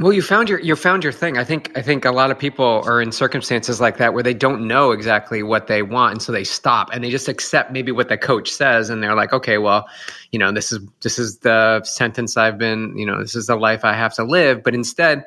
[0.00, 1.36] Well, you found your you found your thing.
[1.36, 4.32] I think I think a lot of people are in circumstances like that where they
[4.32, 7.92] don't know exactly what they want, and so they stop and they just accept maybe
[7.92, 9.86] what the coach says, and they're like, okay, well,
[10.32, 13.56] you know, this is this is the sentence I've been, you know, this is the
[13.56, 14.62] life I have to live.
[14.62, 15.26] But instead,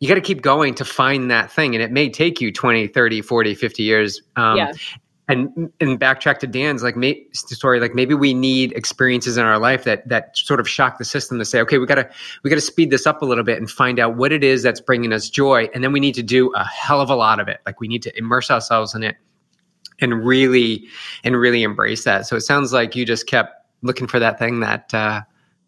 [0.00, 2.88] you got to keep going to find that thing, and it may take you 20,
[2.88, 4.20] 30, 40, 50 years.
[4.36, 4.72] Um, yeah
[5.28, 9.58] and and backtrack to Dan's like may, story, like maybe we need experiences in our
[9.58, 12.08] life that that sort of shock the system to say, okay, we gotta
[12.42, 14.80] we gotta speed this up a little bit and find out what it is that's
[14.80, 17.48] bringing us joy, and then we need to do a hell of a lot of
[17.48, 17.60] it.
[17.64, 19.16] Like we need to immerse ourselves in it
[20.00, 20.86] and really
[21.22, 22.26] and really embrace that.
[22.26, 25.22] So it sounds like you just kept looking for that thing that uh,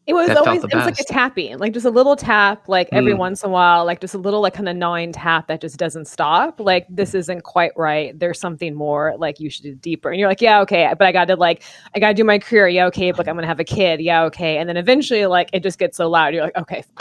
[0.06, 3.12] it was always it was like a tapping, like just a little tap, like every
[3.12, 3.18] mm.
[3.18, 5.78] once in a while, like just a little like kind of gnawing tap that just
[5.78, 6.60] doesn't stop.
[6.60, 8.16] Like this isn't quite right.
[8.16, 9.16] There's something more.
[9.18, 10.10] Like you should do deeper.
[10.10, 11.64] And you're like, yeah, okay, but I got to like
[11.94, 12.68] I got to do my career.
[12.68, 14.00] Yeah, okay, but like, I'm gonna have a kid.
[14.00, 14.58] Yeah, okay.
[14.58, 16.34] And then eventually, like it just gets so loud.
[16.34, 16.84] You're like, okay,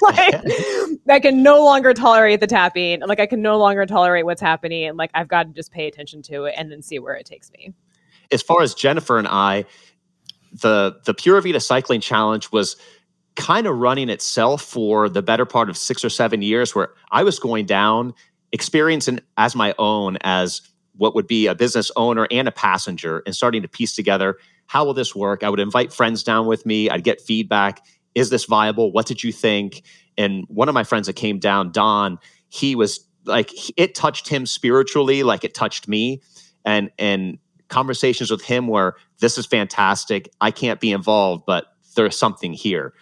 [0.00, 0.34] like
[1.08, 3.00] I can no longer tolerate the tapping.
[3.00, 4.84] Like I can no longer tolerate what's happening.
[4.84, 7.26] And like I've got to just pay attention to it and then see where it
[7.26, 7.72] takes me.
[8.30, 9.64] As far as Jennifer and I
[10.52, 12.76] the the Pura Vida Cycling Challenge was
[13.36, 17.22] kind of running itself for the better part of six or seven years, where I
[17.22, 18.14] was going down,
[18.52, 20.62] experiencing as my own as
[20.96, 24.84] what would be a business owner and a passenger, and starting to piece together how
[24.84, 25.42] will this work.
[25.42, 26.90] I would invite friends down with me.
[26.90, 27.84] I'd get feedback.
[28.14, 28.92] Is this viable?
[28.92, 29.82] What did you think?
[30.18, 34.46] And one of my friends that came down, Don, he was like it touched him
[34.46, 36.20] spiritually, like it touched me,
[36.64, 40.30] and and conversations with him where this is fantastic.
[40.40, 42.94] I can't be involved, but there's something here.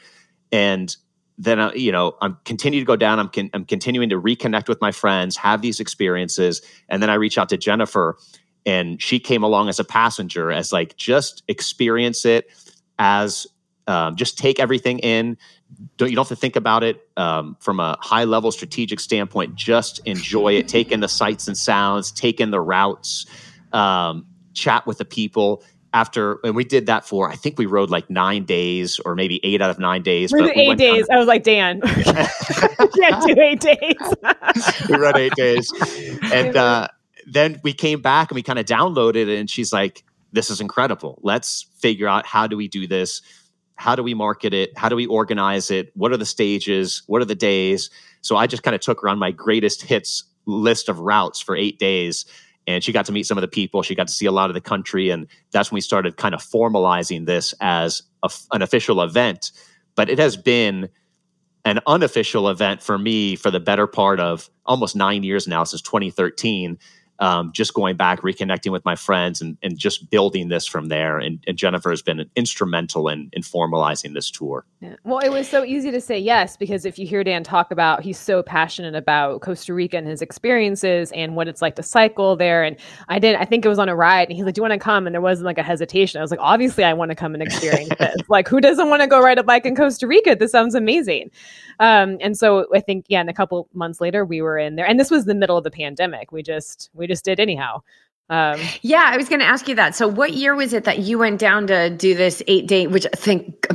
[0.52, 0.94] And
[1.38, 3.18] then, uh, you know, I'm continuing to go down.
[3.18, 6.62] I'm, con- I'm continuing to reconnect with my friends, have these experiences.
[6.88, 8.16] And then I reach out to Jennifer
[8.64, 12.50] and she came along as a passenger as like, just experience it
[12.98, 13.46] as
[13.87, 15.37] um, just take everything in.
[15.96, 19.55] Don't, you don't have to think about it um, from a high level strategic standpoint.
[19.55, 20.68] Just enjoy it.
[20.68, 22.11] Take in the sights and sounds.
[22.11, 23.26] Take in the routes.
[23.72, 25.62] Um, chat with the people
[25.96, 29.40] after and we did that for I think we rode like nine days or maybe
[29.44, 30.32] eight out of nine days.
[30.32, 31.06] We but we eight days.
[31.10, 34.88] I was like, Dan, can't do eight days.
[34.88, 35.72] we rode eight days,
[36.32, 36.88] and uh,
[37.26, 40.60] then we came back and we kind of downloaded it, and she's like, "This is
[40.60, 41.18] incredible.
[41.22, 43.22] Let's figure out how do we do this."
[43.78, 44.70] How do we market it?
[44.78, 45.92] How do we organize it?
[45.94, 47.02] What are the stages?
[47.08, 47.90] What are the days?
[48.22, 51.54] So I just kind of took her on my greatest hits list of routes for
[51.54, 52.24] eight days
[52.66, 53.83] and she got to meet some of the people.
[53.83, 56.35] She got to see a lot of the country and that's when we started kind
[56.35, 59.52] of formalizing this as a, an official event.
[59.94, 60.88] But it has been
[61.64, 65.83] an unofficial event for me for the better part of almost nine years now since
[65.83, 66.79] 2013
[67.18, 71.18] um, just going back, reconnecting with my friends, and, and just building this from there.
[71.18, 74.64] And, and Jennifer has been instrumental in, in formalizing this tour.
[74.81, 74.96] Yeah.
[75.05, 78.02] Well, it was so easy to say yes because if you hear Dan talk about,
[78.02, 82.37] he's so passionate about Costa Rica and his experiences and what it's like to cycle
[82.37, 82.62] there.
[82.62, 82.76] And
[83.09, 84.72] I did, I think it was on a ride, and he's like, "Do you want
[84.74, 86.18] to come?" And there wasn't like a hesitation.
[86.18, 88.16] I was like, "Obviously, I want to come and experience this.
[88.29, 90.37] Like, who doesn't want to go ride a bike in Costa Rica?
[90.37, 91.31] This sounds amazing."
[91.79, 94.87] Um, and so I think, yeah, and a couple months later, we were in there,
[94.87, 96.33] and this was the middle of the pandemic.
[96.33, 97.80] We just we just did anyhow.
[98.28, 99.94] Um, yeah, I was going to ask you that.
[99.94, 102.88] So, what year was it that you went down to do this eight day?
[102.88, 103.68] Which thank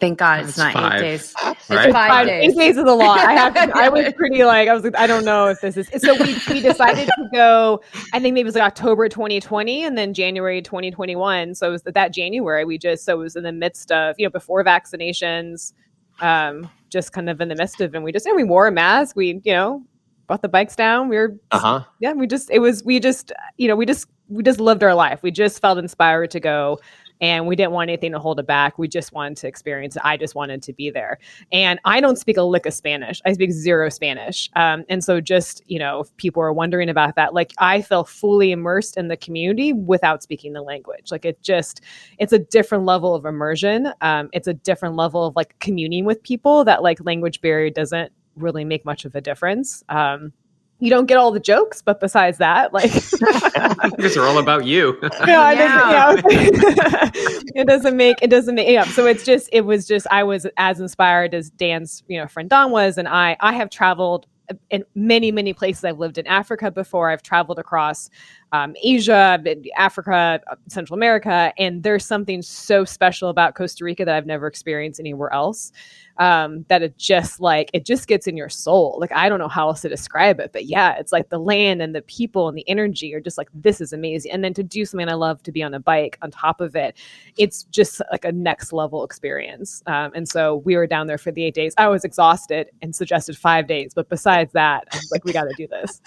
[0.00, 1.34] thank God it's, not five, eight days.
[1.44, 1.56] right?
[1.56, 2.50] It's five, five days.
[2.50, 3.20] Eight days is a lot.
[3.20, 3.54] I have.
[3.54, 4.82] To, I was pretty like I was.
[4.82, 5.88] like I don't know if this is.
[6.02, 7.80] So we we decided to go.
[8.12, 11.54] I think maybe it was like October 2020, and then January 2021.
[11.54, 12.64] So it was that January.
[12.64, 15.72] We just so it was in the midst of you know before vaccinations,
[16.20, 18.72] um, just kind of in the midst of, and we just and we wore a
[18.72, 19.14] mask.
[19.14, 19.84] We you know
[20.26, 21.08] brought the bikes down.
[21.08, 21.84] We were Uh huh.
[22.00, 24.94] yeah we just it was we just you know we just we just lived our
[24.94, 25.22] life.
[25.22, 26.80] We just felt inspired to go
[27.22, 28.76] and we didn't want anything to hold it back.
[28.76, 30.02] We just wanted to experience it.
[30.04, 31.18] I just wanted to be there.
[31.50, 33.22] And i don't speak a lick of spanish.
[33.24, 34.50] I speak zero spanish.
[34.56, 38.04] Um, and so just you know if people are wondering about that like i feel
[38.04, 41.10] fully immersed in the community without speaking the language.
[41.12, 41.80] Like it just
[42.18, 43.92] it's a different level of immersion.
[44.00, 48.12] Um, it's a different level of like communing with people that like language barrier doesn't
[48.36, 50.32] really make much of a difference um,
[50.78, 52.92] you don't get all the jokes, but besides that, like
[53.96, 54.98] Because they're all about you.
[55.26, 57.10] yeah, it doesn't, yeah.
[57.54, 58.84] it doesn't make it doesn't make yeah.
[58.84, 62.50] So it's just it was just I was as inspired as Dan's you know friend
[62.50, 64.26] Don was, and I I have traveled
[64.70, 65.82] in many many places.
[65.84, 67.10] I've lived in Africa before.
[67.10, 68.10] I've traveled across
[68.52, 69.42] um, Asia,
[69.76, 75.00] Africa, Central America, and there's something so special about Costa Rica that I've never experienced
[75.00, 75.72] anywhere else
[76.18, 78.96] um, that it just like it just gets in your soul.
[79.00, 81.82] Like I don't know how else to describe it, but yeah, it's like the land
[81.82, 84.32] and the people and the energy are just like this is amazing.
[84.32, 86.74] And then to do something I love to be on a bike on top of
[86.74, 86.96] it,
[87.36, 89.82] it's just like a next level experience.
[89.86, 91.74] Um, and so we were down there for the eight days.
[91.76, 95.44] I was exhausted and suggested five days, but besides that, I was like, we got
[95.44, 96.00] to do this.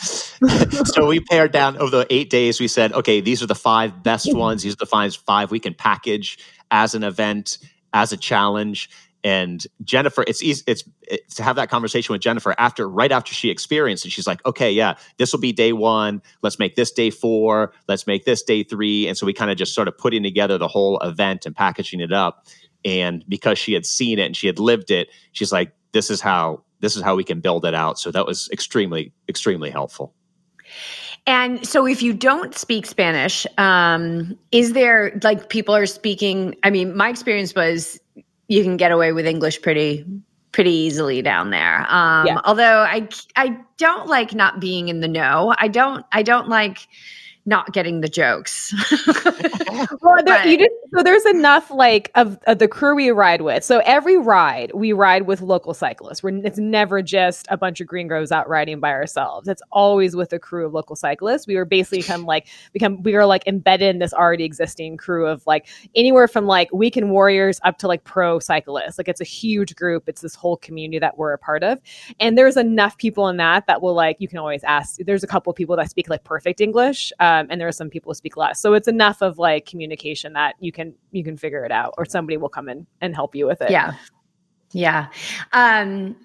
[0.93, 2.59] so we pared down over the eight days.
[2.59, 4.63] We said, okay, these are the five best ones.
[4.63, 6.37] These are the five, five we can package
[6.71, 7.57] as an event,
[7.93, 8.89] as a challenge.
[9.21, 10.63] And Jennifer, it's easy.
[10.65, 14.11] It's, it's to have that conversation with Jennifer after, right after she experienced it.
[14.11, 16.21] She's like, okay, yeah, this will be day one.
[16.41, 17.73] Let's make this day four.
[17.89, 19.07] Let's make this day three.
[19.07, 21.99] And so we kind of just sort of putting together the whole event and packaging
[21.99, 22.45] it up.
[22.85, 26.21] And because she had seen it and she had lived it, she's like, this is
[26.21, 27.99] how this is how we can build it out.
[27.99, 30.13] So that was extremely, extremely helpful.
[31.29, 36.55] And so, if you don't speak Spanish, um, is there like people are speaking?
[36.63, 37.99] I mean, my experience was
[38.47, 40.03] you can get away with English pretty
[40.53, 41.85] pretty easily down there.
[41.87, 42.41] Um, Yeah.
[42.45, 45.53] Although I I don't like not being in the know.
[45.59, 46.87] I don't I don't like
[47.49, 48.73] not getting the jokes.
[50.01, 53.41] well, there, you But- just, so there's enough like of, of the crew we ride
[53.41, 53.63] with.
[53.63, 56.23] So every ride we ride with local cyclists.
[56.23, 59.47] We're, it's never just a bunch of green groves out riding by ourselves.
[59.47, 61.47] It's always with a crew of local cyclists.
[61.47, 65.27] We were basically become like become we are like embedded in this already existing crew
[65.27, 68.97] of like anywhere from like weekend warriors up to like pro cyclists.
[68.97, 70.07] Like it's a huge group.
[70.07, 71.79] It's this whole community that we're a part of,
[72.19, 74.97] and there's enough people in that that will like you can always ask.
[74.99, 77.73] There's a couple of people that speak like perfect English, uh, um, and there are
[77.73, 78.61] some people who speak less.
[78.61, 82.05] So it's enough of like communication that you can you can figure it out, or
[82.05, 83.71] somebody will come in and help you with it.
[83.71, 83.93] yeah,
[84.71, 85.07] yeah.
[85.53, 86.15] Um,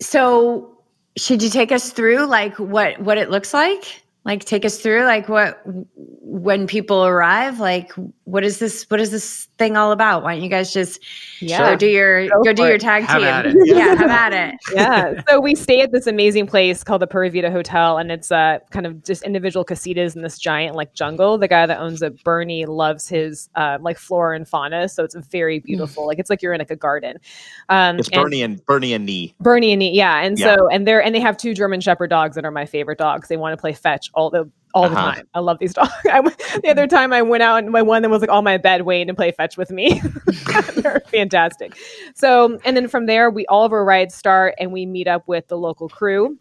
[0.00, 0.78] so,
[1.16, 4.01] should you take us through like what what it looks like?
[4.24, 7.58] Like, take us through like what when people arrive.
[7.58, 7.92] Like,
[8.24, 8.84] what is this?
[8.88, 10.22] What is this thing all about?
[10.22, 11.00] Why don't you guys just
[11.40, 11.58] Yeah.
[11.70, 13.26] go do your Go go, do your tag Have team?
[13.26, 13.56] at it.
[13.64, 14.54] Yeah, have at it.
[14.74, 15.20] yeah.
[15.28, 18.60] So we stay at this amazing place called the Pura Vida Hotel, and it's uh,
[18.70, 21.36] kind of just individual casitas in this giant like jungle.
[21.36, 25.16] The guy that owns it, Bernie, loves his uh, like flora and fauna, so it's
[25.16, 26.06] very beautiful.
[26.06, 27.16] Like it's like you're in like a garden.
[27.68, 29.34] Um, It's and- Bernie and Bernie and Nee.
[29.40, 30.54] Bernie and yeah, and Yeah.
[30.54, 33.26] so and they're and they have two German Shepherd dogs that are my favorite dogs.
[33.28, 35.02] They want to play fetch all the all the Uh-huh.
[35.12, 35.28] time.
[35.34, 35.92] I love these dogs.
[36.06, 36.20] I,
[36.62, 38.82] the other time I went out and my one them was like on my bed
[38.82, 40.00] waiting to play fetch with me.
[40.76, 41.76] they're fantastic.
[42.14, 45.28] So and then from there we all of our rides start and we meet up
[45.28, 46.38] with the local crew.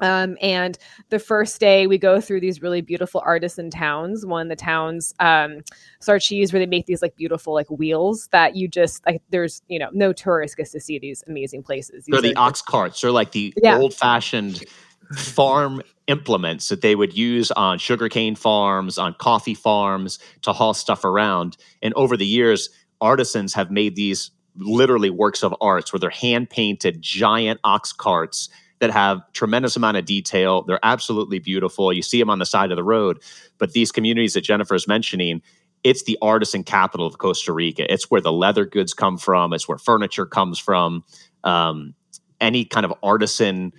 [0.00, 0.78] Um, and
[1.10, 4.24] the first day we go through these really beautiful artisan towns.
[4.26, 5.60] One of the towns, um,
[6.00, 9.22] Sarchis, where they make these like beautiful like wheels that you just like.
[9.30, 12.06] There's you know no tourist gets to see these amazing places.
[12.10, 13.00] They're These the are ox carts.
[13.02, 13.76] They're like the Yeah.
[13.78, 14.64] old fashioned
[15.12, 21.04] farm implements that they would use on sugarcane farms, on coffee farms to haul stuff
[21.04, 21.56] around.
[21.82, 22.68] And over the years,
[23.00, 28.48] artisans have made these literally works of arts where they're hand painted giant ox carts
[28.80, 30.62] that have tremendous amount of detail.
[30.62, 31.92] They're absolutely beautiful.
[31.92, 33.22] You see them on the side of the road.
[33.58, 35.42] But these communities that Jennifer is mentioning,
[35.84, 37.90] it's the artisan capital of Costa Rica.
[37.92, 39.52] It's where the leather goods come from.
[39.52, 41.04] It's where furniture comes from.
[41.44, 41.94] Um,
[42.40, 43.72] any kind of artisan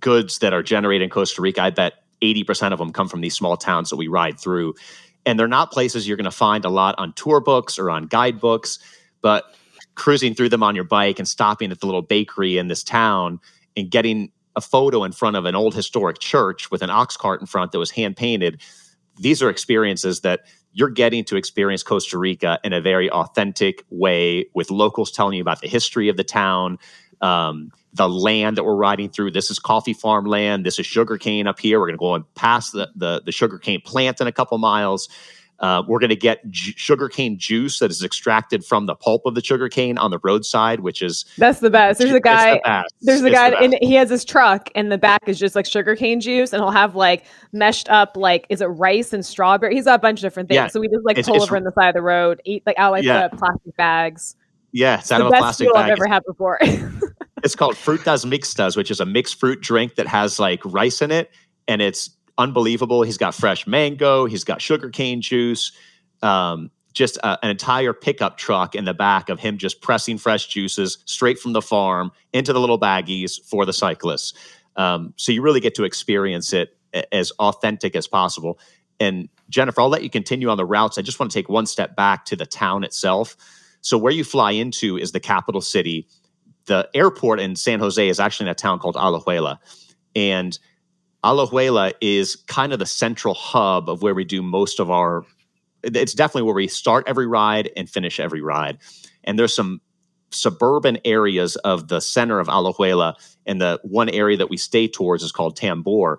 [0.00, 3.34] goods that are generated in Costa Rica, I bet 80% of them come from these
[3.34, 4.74] small towns that we ride through.
[5.26, 8.06] And they're not places you're going to find a lot on tour books or on
[8.06, 8.78] guidebooks,
[9.22, 9.44] but
[9.94, 13.40] cruising through them on your bike and stopping at the little bakery in this town
[13.76, 17.40] and getting a photo in front of an old historic church with an ox cart
[17.40, 18.60] in front that was hand painted
[19.16, 24.46] these are experiences that you're getting to experience Costa Rica in a very authentic way
[24.54, 26.78] with locals telling you about the history of the town,
[27.20, 29.30] um, the land that we're riding through.
[29.30, 30.66] This is coffee farm land.
[30.66, 31.78] This is sugarcane up here.
[31.80, 35.08] We're going to go and pass the, the, the sugarcane plant in a couple miles.
[35.60, 39.36] Uh, we're going to get ju- sugarcane juice that is extracted from the pulp of
[39.36, 42.00] the sugarcane on the roadside, which is that's the best.
[42.00, 42.54] There's a guy.
[42.64, 45.38] The there's a it's guy, the and he has his truck, and the back is
[45.38, 49.24] just like sugarcane juice, and he'll have like meshed up, like is it rice and
[49.24, 49.76] strawberry?
[49.76, 50.56] He's got a bunch of different things.
[50.56, 50.66] Yeah.
[50.66, 52.64] So we just like It's- pull it's- over on the side of the road, eat
[52.66, 53.28] like out like Yeah.
[53.28, 54.34] the plastic bags.
[54.72, 55.84] yeah, it's out the of a best plastic bag.
[55.84, 56.58] I've ever had before.
[57.44, 61.12] It's called Frutas Mixtas, which is a mixed fruit drink that has like rice in
[61.12, 61.30] it,
[61.68, 63.02] and it's unbelievable.
[63.02, 65.72] He's got fresh mango, he's got sugarcane juice,
[66.22, 70.46] um, just uh, an entire pickup truck in the back of him just pressing fresh
[70.46, 74.32] juices straight from the farm into the little baggies for the cyclists.
[74.76, 78.58] Um, so you really get to experience it a- as authentic as possible.
[79.00, 80.98] And Jennifer, I'll let you continue on the routes.
[80.98, 83.36] I just want to take one step back to the town itself.
[83.82, 86.08] So where you fly into is the capital city
[86.66, 89.58] the airport in San Jose is actually in a town called Alajuela.
[90.16, 90.58] And
[91.24, 95.24] Alajuela is kind of the central hub of where we do most of our
[95.84, 98.78] it's definitely where we start every ride and finish every ride.
[99.22, 99.80] And there's some
[100.30, 103.14] suburban areas of the center of Alajuela
[103.46, 106.16] and the one area that we stay towards is called Tambor.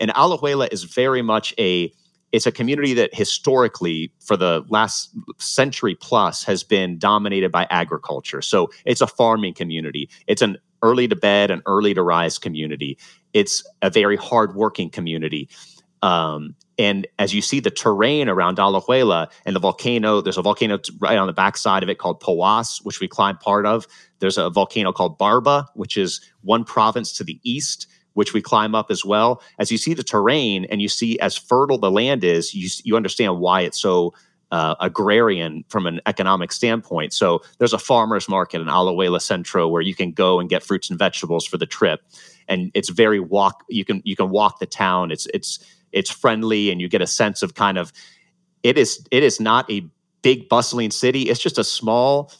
[0.00, 1.92] And Alajuela is very much a
[2.32, 8.42] it's a community that historically for the last century plus has been dominated by agriculture.
[8.42, 10.08] So it's a farming community.
[10.26, 12.98] It's an early to bed and early to rise community.
[13.34, 15.48] It's a very hardworking community.
[16.02, 20.80] Um, and as you see the terrain around Alajuela and the volcano, there's a volcano
[20.98, 23.86] right on the backside of it called Poas, which we climbed part of.
[24.18, 28.74] There's a volcano called Barva, which is one province to the east which we climb
[28.74, 29.42] up as well.
[29.58, 32.96] As you see the terrain and you see as fertile the land is, you, you
[32.96, 34.14] understand why it's so
[34.52, 37.14] uh, agrarian from an economic standpoint.
[37.14, 40.90] So there's a farmer's market in Alajuela Centro where you can go and get fruits
[40.90, 42.02] and vegetables for the trip.
[42.48, 43.64] And it's very walk.
[43.68, 45.10] You can you can walk the town.
[45.10, 45.58] It's it's
[45.90, 47.92] it's friendly, and you get a sense of kind of
[48.62, 49.86] it is it is not a
[50.20, 51.30] big bustling city.
[51.30, 52.30] It's just a small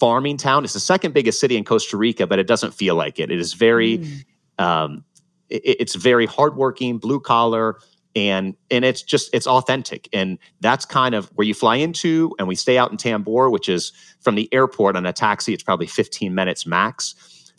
[0.00, 0.64] farming town.
[0.64, 3.30] It's the second biggest city in Costa Rica, but it doesn't feel like it.
[3.30, 4.24] It is very Mm.
[4.62, 5.04] Um,
[5.48, 7.78] it, it's very hardworking, blue collar,
[8.14, 12.46] and and it's just it's authentic, and that's kind of where you fly into, and
[12.46, 15.52] we stay out in Tambor, which is from the airport on a taxi.
[15.52, 17.14] It's probably 15 minutes max.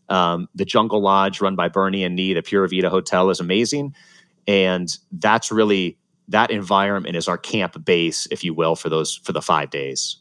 [0.09, 3.95] Um, the Jungle Lodge, run by Bernie and Nee, the Pura Vida Hotel, is amazing,
[4.47, 5.97] and that's really
[6.29, 10.17] that environment is our camp base, if you will, for those for the five days.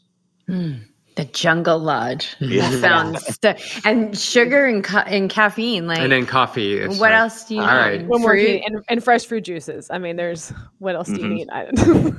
[1.15, 2.35] The Jungle Lodge.
[2.39, 2.69] Yeah.
[2.69, 5.85] That sounds stu- and sugar and ca- and caffeine.
[5.87, 6.81] Like and then coffee.
[6.87, 7.73] What like, else do you all need?
[7.73, 8.05] right.
[8.07, 8.61] One more Fruit?
[8.65, 9.89] and, and fresh fruit juices.
[9.91, 10.49] I mean, there's
[10.79, 11.33] what else do you Mhm.
[11.33, 11.49] need?
[11.51, 12.15] I don't know.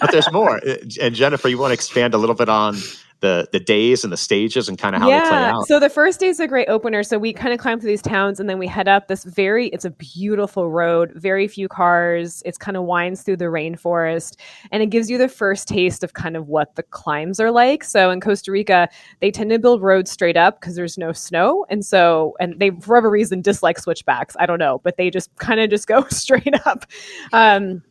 [0.00, 0.56] But there's more.
[0.66, 2.76] Uh, And Jennifer, you want to expand a little bit on
[3.20, 5.66] the the days and the stages and kind of how they play out.
[5.66, 7.02] So the first day is a great opener.
[7.02, 9.68] So we kind of climb through these towns and then we head up this very,
[9.68, 12.42] it's a beautiful road, very few cars.
[12.46, 14.36] It's kind of winds through the rainforest
[14.72, 17.84] and it gives you the first taste of kind of what the climbs are like.
[17.84, 18.88] So in Costa Rica,
[19.20, 21.66] they tend to build roads straight up because there's no snow.
[21.68, 24.36] And so, and they, for whatever reason, dislike switchbacks.
[24.38, 26.86] I don't know, but they just kind of just go straight up.
[27.32, 27.82] Um,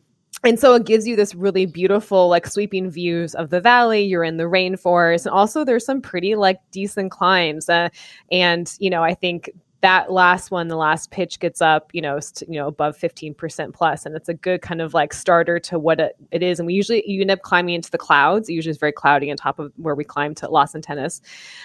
[0.44, 4.24] and so it gives you this really beautiful like sweeping views of the valley you're
[4.24, 7.88] in the rainforest and also there's some pretty like decent climbs uh,
[8.30, 9.50] and you know i think
[9.82, 13.72] that last one the last pitch gets up you know st- you know above 15%
[13.72, 16.58] plus and it's a good kind of like starter to what it, it is.
[16.58, 18.48] And we usually you end up climbing into the clouds.
[18.48, 21.20] It usually is very cloudy on top of where we climb to los antennas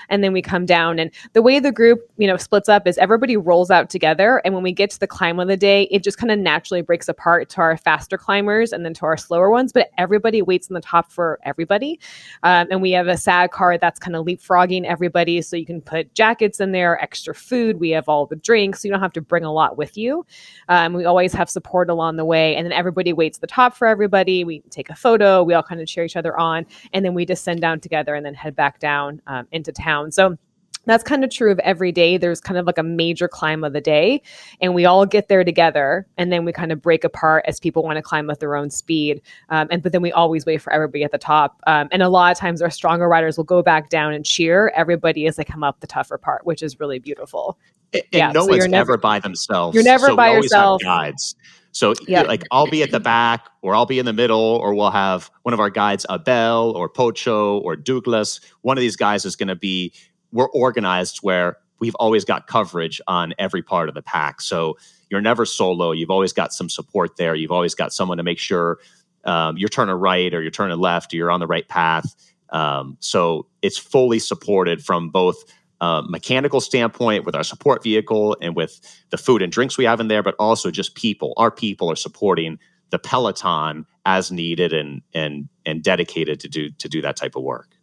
[0.09, 2.97] and then we come down and the way the group you know splits up is
[2.97, 6.03] everybody rolls out together and when we get to the climb of the day it
[6.03, 9.49] just kind of naturally breaks apart to our faster climbers and then to our slower
[9.49, 11.99] ones but everybody waits on the top for everybody.
[12.43, 15.81] Um, and we have a SAG card that's kind of leapfrogging everybody so you can
[15.81, 17.79] put jackets in there extra food.
[17.79, 20.25] We have all the drinks so you don't have to bring a lot with you
[20.69, 23.75] um, we always have support along the way and then everybody waits at the top
[23.75, 27.03] for everybody we take a photo we all kind of cheer each other on and
[27.03, 30.37] then we descend down together and then head back down um, into town so
[30.85, 32.17] that's kind of true of every day.
[32.17, 34.21] There's kind of like a major climb of the day,
[34.61, 37.83] and we all get there together, and then we kind of break apart as people
[37.83, 39.21] want to climb at their own speed.
[39.49, 41.61] Um, and but then we always wait for everybody at the top.
[41.67, 44.71] Um, and a lot of times, our stronger riders will go back down and cheer
[44.75, 47.57] everybody as they come up the tougher part, which is really beautiful.
[47.95, 49.75] And yeah, no so one's never- ever by themselves.
[49.75, 50.81] you're never so by always have yourself.
[50.81, 51.35] guides.
[51.71, 52.21] So Yeah.
[52.21, 55.29] like I'll be at the back, or I'll be in the middle, or we'll have
[55.43, 58.39] one of our guides, Abel or Pocho or Douglas.
[58.61, 59.91] One of these guys is going to be.
[60.31, 64.39] We're organized where we've always got coverage on every part of the pack.
[64.41, 64.77] So
[65.09, 65.91] you're never solo.
[65.91, 67.35] You've always got some support there.
[67.35, 68.79] You've always got someone to make sure
[69.25, 72.15] um, you're turning right or you're turning left or you're on the right path.
[72.51, 75.43] Um, so it's fully supported from both
[75.81, 79.99] uh, mechanical standpoint with our support vehicle and with the food and drinks we have
[79.99, 81.33] in there, but also just people.
[81.37, 82.59] Our people are supporting
[82.91, 87.43] the Peloton as needed and and and dedicated to do to do that type of
[87.43, 87.74] work.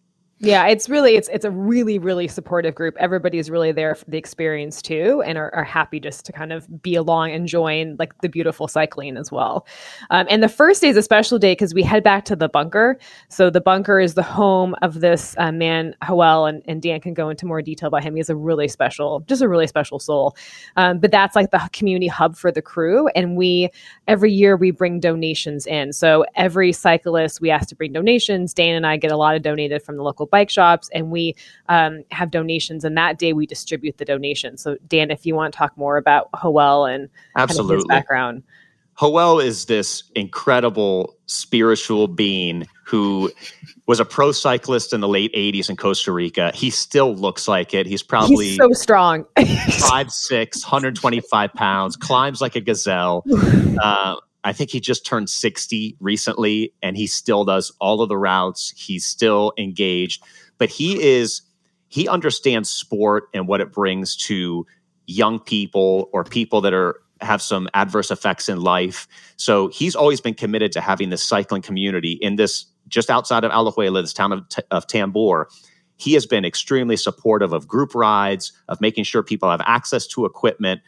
[0.45, 2.97] Yeah, it's really it's it's a really really supportive group.
[2.99, 6.83] Everybody's really there for the experience too, and are, are happy just to kind of
[6.83, 9.65] be along and join like the beautiful cycling as well.
[10.11, 12.49] Um, and the first day is a special day because we head back to the
[12.49, 12.99] bunker.
[13.29, 17.15] So the bunker is the home of this uh, man Joel, and, and Dan can
[17.15, 18.17] go into more detail about him.
[18.17, 20.37] He's a really special, just a really special soul.
[20.75, 23.71] Um, but that's like the community hub for the crew, and we
[24.09, 25.93] every year we bring donations in.
[25.93, 28.53] So every cyclist we ask to bring donations.
[28.53, 31.37] Dan and I get a lot of donated from the local bike shops and we
[31.69, 35.53] um, have donations and that day we distribute the donations so dan if you want
[35.53, 38.43] to talk more about Joel and absolutely kind of background
[38.99, 43.33] Joel is this incredible spiritual being who
[43.87, 46.53] was a pro cyclist in the late 80s in Costa Rica.
[46.55, 47.87] He still looks like it.
[47.87, 49.25] He's probably He's so strong.
[49.79, 53.25] five, six, 125 pounds, climbs like a gazelle.
[53.83, 58.17] Uh, I think he just turned 60 recently and he still does all of the
[58.17, 58.73] routes.
[58.77, 60.23] He's still engaged,
[60.59, 61.43] but he is,
[61.89, 64.67] he understands sport and what it brings to
[65.07, 69.07] young people or people that are have some adverse effects in life.
[69.37, 73.53] So he's always been committed to having this cycling community in this just outside of
[73.53, 75.47] Alajuela, this town of, of Tambor.
[75.97, 80.25] He has been extremely supportive of group rides, of making sure people have access to
[80.25, 80.81] equipment,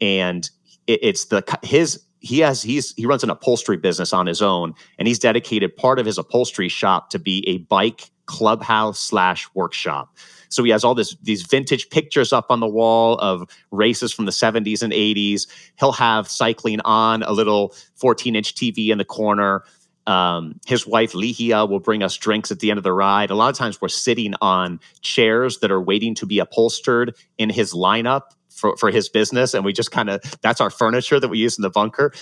[0.00, 0.48] and
[0.86, 4.74] it, it's the his he has he's he runs an upholstery business on his own
[4.98, 10.14] and he's dedicated part of his upholstery shop to be a bike clubhouse slash workshop.
[10.50, 14.26] So he has all this these vintage pictures up on the wall of races from
[14.26, 15.46] the 70s and 80s
[15.78, 19.64] he'll have cycling on a little 14 inch tv in the corner.
[20.06, 23.30] Um, his wife Ligia will bring us drinks at the end of the ride.
[23.30, 27.50] A lot of times we're sitting on chairs that are waiting to be upholstered in
[27.50, 28.22] his lineup
[28.58, 29.54] for, for his business.
[29.54, 32.12] And we just kind of, that's our furniture that we use in the bunker.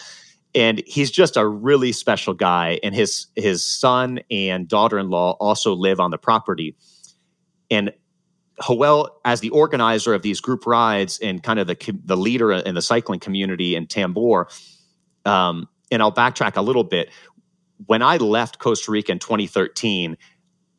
[0.55, 2.79] And he's just a really special guy.
[2.83, 6.77] And his, his son and daughter in law also live on the property.
[7.71, 7.93] And
[8.65, 12.75] Joel, as the organizer of these group rides and kind of the, the leader in
[12.75, 14.47] the cycling community in Tambor,
[15.27, 17.11] um, and I'll backtrack a little bit.
[17.85, 20.17] When I left Costa Rica in 2013,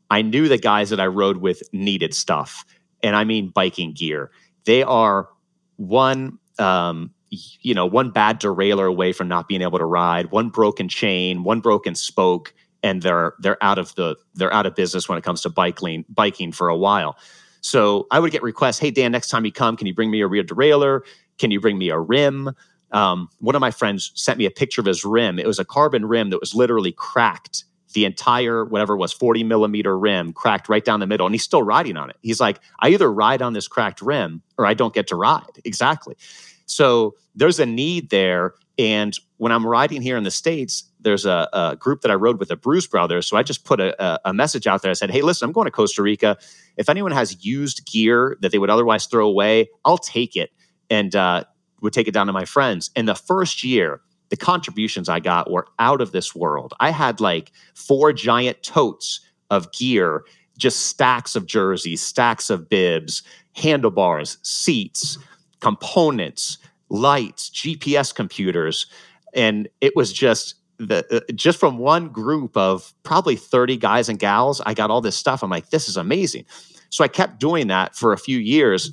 [0.09, 2.65] I knew the guys that I rode with needed stuff.
[3.03, 4.31] And I mean biking gear.
[4.65, 5.29] They are
[5.77, 10.49] one um, you know one bad derailleur away from not being able to ride one
[10.49, 12.53] broken chain one broken spoke
[12.83, 16.05] and they're they're out of the they're out of business when it comes to biking
[16.09, 17.17] biking for a while.
[17.61, 20.21] So i would get requests hey dan next time you come can you bring me
[20.21, 21.01] a rear derailleur?
[21.37, 22.51] Can you bring me a rim?
[22.91, 25.39] Um, one of my friends sent me a picture of his rim.
[25.39, 29.97] It was a carbon rim that was literally cracked the entire whatever was 40 millimeter
[29.97, 32.17] rim cracked right down the middle and he's still riding on it.
[32.21, 35.61] He's like i either ride on this cracked rim or i don't get to ride.
[35.65, 36.15] Exactly.
[36.65, 41.47] So there's a need there and when i'm riding here in the states there's a,
[41.53, 44.33] a group that i rode with the bruce brothers so i just put a, a,
[44.33, 44.91] message out there.
[44.91, 46.37] I said hey listen i'm going to costa rica.
[46.75, 50.51] If anyone has used gear that they would otherwise throw away i'll take it
[50.89, 51.43] and uh,
[51.81, 52.91] would take it down to my friends.
[52.95, 56.73] And the first year the contributions I got were out of this world.
[56.79, 60.23] I had like four giant totes of gear,
[60.57, 63.23] just stacks of jerseys, stacks of bibs,
[63.55, 65.17] handlebars, seats,
[65.59, 66.57] components,
[66.89, 68.87] lights, GPS computers.
[69.33, 74.19] And it was just the uh, just from one group of probably 30 guys and
[74.19, 75.43] gals, I got all this stuff.
[75.43, 76.45] I'm like, this is amazing.
[76.89, 78.91] So I kept doing that for a few years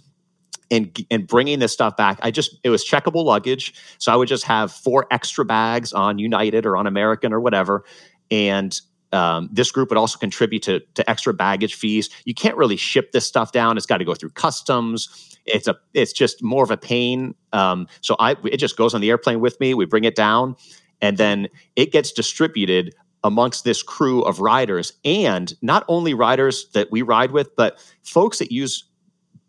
[0.71, 4.29] and and bringing this stuff back i just it was checkable luggage so i would
[4.29, 7.85] just have four extra bags on united or on american or whatever
[8.31, 8.81] and
[9.12, 12.11] um, this group would also contribute to, to extra baggage fees.
[12.25, 15.77] You can't really ship this stuff down it's got to go through customs it's a
[15.93, 19.41] it's just more of a pain um, so i it just goes on the airplane
[19.41, 20.57] with me we bring it down
[21.01, 26.91] and then it gets distributed amongst this crew of riders and not only riders that
[26.91, 28.85] we ride with but folks that use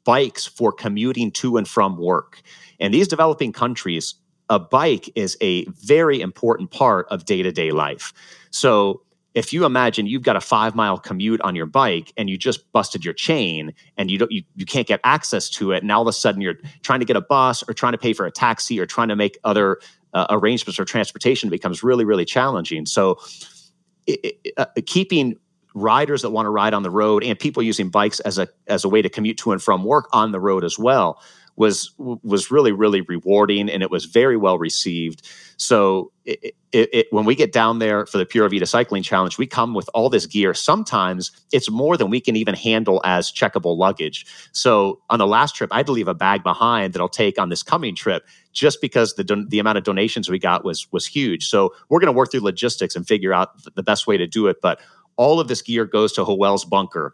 [0.05, 2.41] bikes for commuting to and from work.
[2.79, 4.15] In these developing countries,
[4.49, 8.13] a bike is a very important part of day to day life.
[8.51, 9.01] So,
[9.33, 12.71] if you imagine you've got a five mile commute on your bike and you just
[12.71, 16.01] busted your chain and you don't you, you can't get access to it and all
[16.01, 18.31] of a sudden you're trying to get a bus or trying to pay for a
[18.31, 19.79] taxi or trying to make other
[20.13, 23.19] uh, arrangements for transportation becomes really really challenging so
[24.07, 25.35] it, it, uh, keeping
[25.75, 28.83] riders that want to ride on the road and people using bikes as a as
[28.83, 31.21] a way to commute to and from work on the road as well
[31.57, 35.29] was was really really rewarding and it was very well received.
[35.57, 39.37] So it, it, it, when we get down there for the pura vida cycling challenge
[39.37, 40.53] we come with all this gear.
[40.53, 44.25] Sometimes it's more than we can even handle as checkable luggage.
[44.53, 47.37] So on the last trip i had to leave a bag behind that i'll take
[47.37, 50.87] on this coming trip just because the don- the amount of donations we got was
[50.93, 51.47] was huge.
[51.47, 54.47] So we're going to work through logistics and figure out the best way to do
[54.47, 54.79] it but
[55.17, 57.13] all of this gear goes to Joel's bunker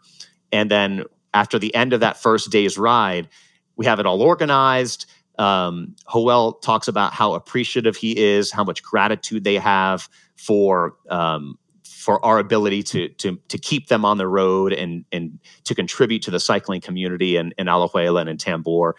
[0.50, 3.28] and then after the end of that first day's ride
[3.76, 5.06] we have it all organized.
[5.38, 11.58] Um, Joel talks about how appreciative he is, how much gratitude they have for um,
[11.84, 16.22] for our ability to to to keep them on the road and and to contribute
[16.22, 18.92] to the cycling community in, in Alajuela and in Tambor.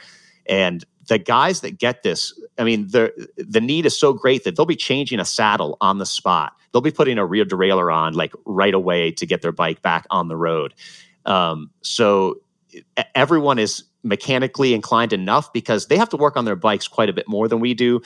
[0.45, 4.55] And the guys that get this, I mean, the the need is so great that
[4.55, 6.53] they'll be changing a saddle on the spot.
[6.71, 10.05] They'll be putting a rear derailleur on like right away to get their bike back
[10.09, 10.73] on the road.
[11.25, 12.41] Um, so
[13.15, 17.13] everyone is mechanically inclined enough because they have to work on their bikes quite a
[17.13, 18.01] bit more than we do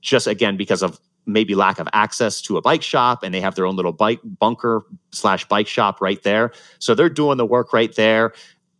[0.00, 3.54] just again because of maybe lack of access to a bike shop and they have
[3.56, 7.72] their own little bike bunker slash bike shop right there so they're doing the work
[7.72, 8.32] right there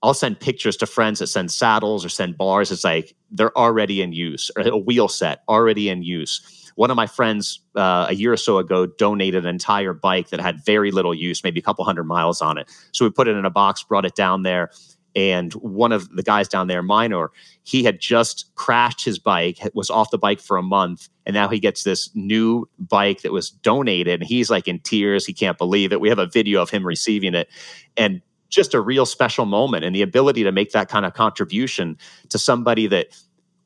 [0.07, 4.01] i'll send pictures to friends that send saddles or send bars it's like they're already
[4.01, 8.15] in use or a wheel set already in use one of my friends uh, a
[8.15, 11.63] year or so ago donated an entire bike that had very little use maybe a
[11.63, 14.43] couple hundred miles on it so we put it in a box brought it down
[14.43, 14.71] there
[15.17, 17.31] and one of the guys down there, Minor,
[17.65, 21.49] he had just crashed his bike, was off the bike for a month, and now
[21.49, 24.21] he gets this new bike that was donated.
[24.21, 25.25] And he's like in tears.
[25.25, 26.03] He can't believe it.
[26.03, 27.49] We have a video of him receiving it.
[27.97, 31.99] And just a real special moment and the ability to make that kind of contribution
[32.28, 33.09] to somebody that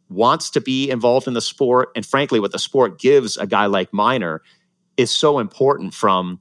[0.08, 1.90] wants to be involved in the sport.
[1.94, 4.42] And frankly, what the sport gives a guy like Minor
[4.96, 6.40] is so important from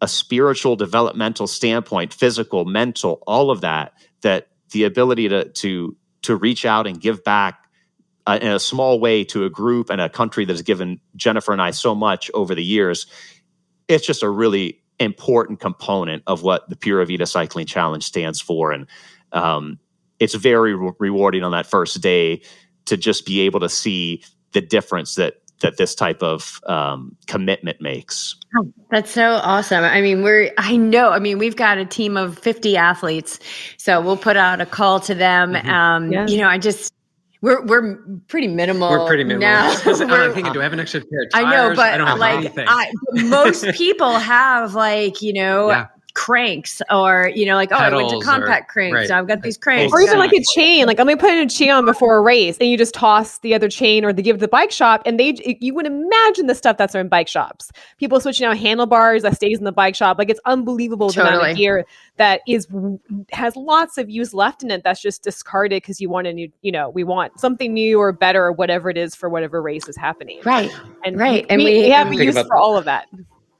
[0.00, 6.36] a spiritual developmental standpoint, physical, mental, all of that, that the ability to to to
[6.36, 7.64] reach out and give back
[8.26, 11.52] uh, in a small way to a group and a country that has given Jennifer
[11.52, 13.06] and I so much over the years,
[13.88, 18.72] it's just a really important component of what the Pura Vida Cycling Challenge stands for,
[18.72, 18.86] and
[19.32, 19.78] um,
[20.20, 22.42] it's very re- rewarding on that first day
[22.86, 24.22] to just be able to see
[24.52, 28.36] the difference that that this type of um, commitment makes.
[28.56, 29.84] Oh, that's so awesome.
[29.84, 33.38] I mean, we're, I know, I mean, we've got a team of 50 athletes,
[33.78, 35.54] so we'll put out a call to them.
[35.54, 35.68] Mm-hmm.
[35.68, 36.26] Um, yeah.
[36.26, 36.93] You know, I just,
[37.44, 37.96] we're, we're
[38.28, 38.88] pretty minimal.
[38.88, 39.46] We're pretty minimal.
[39.46, 39.76] Now.
[39.84, 41.46] I'm thinking, do I have an extra pair of tires?
[41.46, 47.30] I know, but I like, I, most people have like, you know, yeah cranks or
[47.34, 49.08] you know like oh Pedals i went to compact or, cranks right.
[49.08, 49.92] so i've got these cranks.
[49.92, 52.20] Or even like a chain like let me put in a chain on before a
[52.20, 55.18] race and you just toss the other chain or they give the bike shop and
[55.18, 57.72] they you would imagine the stuff that's in bike shops.
[57.98, 61.32] People switching out handlebars that stays in the bike shop like it's unbelievable totally.
[61.32, 61.84] the amount of gear
[62.16, 62.68] that is
[63.32, 66.50] has lots of use left in it that's just discarded because you want a new
[66.62, 69.88] you know we want something new or better or whatever it is for whatever race
[69.88, 70.40] is happening.
[70.44, 70.70] Right.
[71.04, 71.44] And right.
[71.44, 73.08] we, and we, we have use for all of that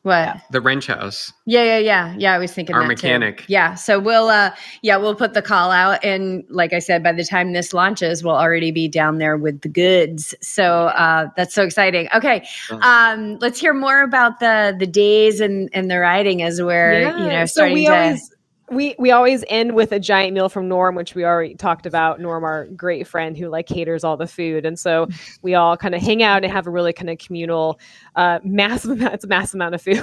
[0.05, 0.36] what?
[0.50, 1.32] The wrench house.
[1.46, 2.14] Yeah, yeah, yeah.
[2.18, 3.38] Yeah, I was thinking our mechanic.
[3.38, 3.44] Too.
[3.48, 3.74] Yeah.
[3.74, 4.50] So we'll uh
[4.82, 8.22] yeah, we'll put the call out and like I said, by the time this launches,
[8.22, 10.34] we'll already be down there with the goods.
[10.42, 12.09] So uh that's so exciting.
[12.14, 12.46] Okay.
[12.82, 17.16] Um let's hear more about the the days and and the riding as we're, yeah.
[17.16, 18.34] you know, starting so we to always,
[18.70, 22.20] we we always end with a giant meal from Norm, which we already talked about.
[22.20, 25.06] Norm, our great friend who like caters all the food, and so
[25.42, 27.78] we all kind of hang out and have a really kind of communal,
[28.16, 29.14] uh, massive amount.
[29.14, 29.98] It's a massive amount of food.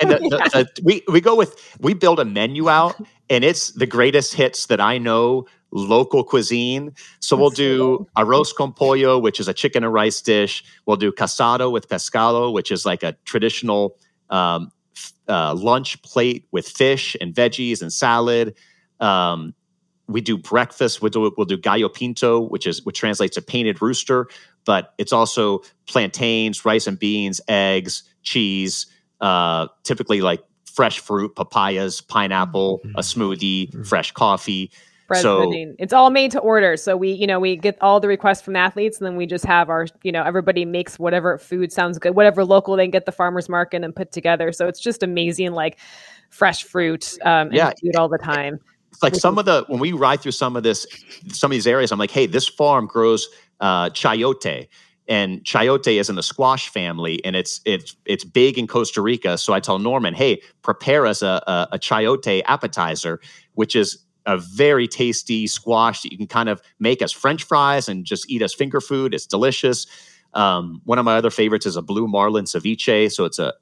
[0.00, 0.18] and the,
[0.52, 2.96] the, the, we we go with we build a menu out,
[3.30, 6.94] and it's the greatest hits that I know local cuisine.
[7.20, 10.64] So we'll do arroz con pollo, which is a chicken and rice dish.
[10.86, 13.96] We'll do casado with pescado, which is like a traditional
[14.30, 14.70] um,
[15.28, 18.54] uh, lunch plate with fish and veggies and salad.
[19.00, 19.54] Um,
[20.06, 21.00] we do breakfast.
[21.00, 24.28] We'll do we'll do gallo pinto, which is which translates to painted rooster,
[24.64, 28.86] but it's also plantains, rice and beans, eggs, cheese.
[29.20, 32.96] Uh, typically, like fresh fruit, papayas, pineapple, mm-hmm.
[32.96, 33.82] a smoothie, mm-hmm.
[33.84, 34.70] fresh coffee
[35.12, 35.52] so.
[35.78, 36.76] It's all made to order.
[36.76, 39.44] So we, you know, we get all the requests from athletes and then we just
[39.44, 43.12] have our, you know, everybody makes whatever food sounds good, whatever local they get the
[43.12, 44.52] farmer's market and put together.
[44.52, 45.78] So it's just amazing, like
[46.30, 47.72] fresh fruit um, and yeah.
[47.80, 48.58] food all the time.
[48.92, 50.86] It's like some of the, when we ride through some of this,
[51.28, 53.28] some of these areas, I'm like, hey, this farm grows
[53.60, 54.68] uh, chayote
[55.08, 59.36] and chayote is in the squash family and it's it's it's big in Costa Rica.
[59.36, 63.20] So I tell Norman, hey, prepare us a, a, a chayote appetizer,
[63.52, 67.88] which is a very tasty squash that you can kind of make as French fries
[67.88, 69.14] and just eat as finger food.
[69.14, 69.86] It's delicious.
[70.32, 73.12] Um, one of my other favorites is a blue marlin ceviche.
[73.12, 73.54] So it's a,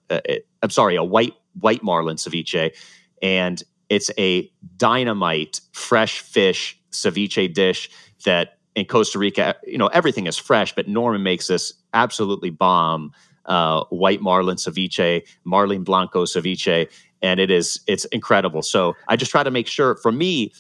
[0.63, 2.75] I'm sorry, a white white marlin ceviche,
[3.21, 7.91] and it's a dynamite fresh fish ceviche dish
[8.25, 13.13] that in Costa Rica, you know, everything is fresh, but Norman makes this absolutely bomb
[13.45, 16.89] uh, white marlin ceviche, marlin blanco ceviche,
[17.23, 18.62] and it is it's incredible.
[18.62, 20.53] So I just try to make sure for me,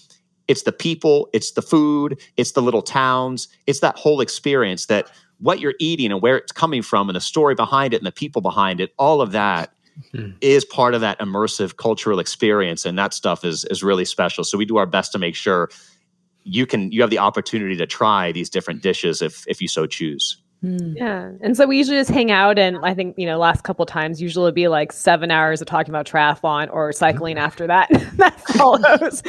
[0.48, 5.10] it's the people, it's the food, it's the little towns, it's that whole experience that
[5.38, 8.12] what you're eating and where it's coming from and the story behind it and the
[8.12, 9.72] people behind it, all of that
[10.12, 10.30] mm-hmm.
[10.40, 14.44] is part of that immersive cultural experience and that stuff is is really special.
[14.44, 15.68] So we do our best to make sure
[16.44, 19.86] you can you have the opportunity to try these different dishes if if you so
[19.86, 20.41] choose.
[20.64, 20.94] Mm.
[20.96, 21.32] Yeah.
[21.40, 24.22] And so we usually just hang out and I think, you know, last couple times
[24.22, 27.44] usually it'd be like seven hours of talking about triathlon or cycling mm-hmm.
[27.44, 27.88] after that.
[28.14, 29.22] that follows.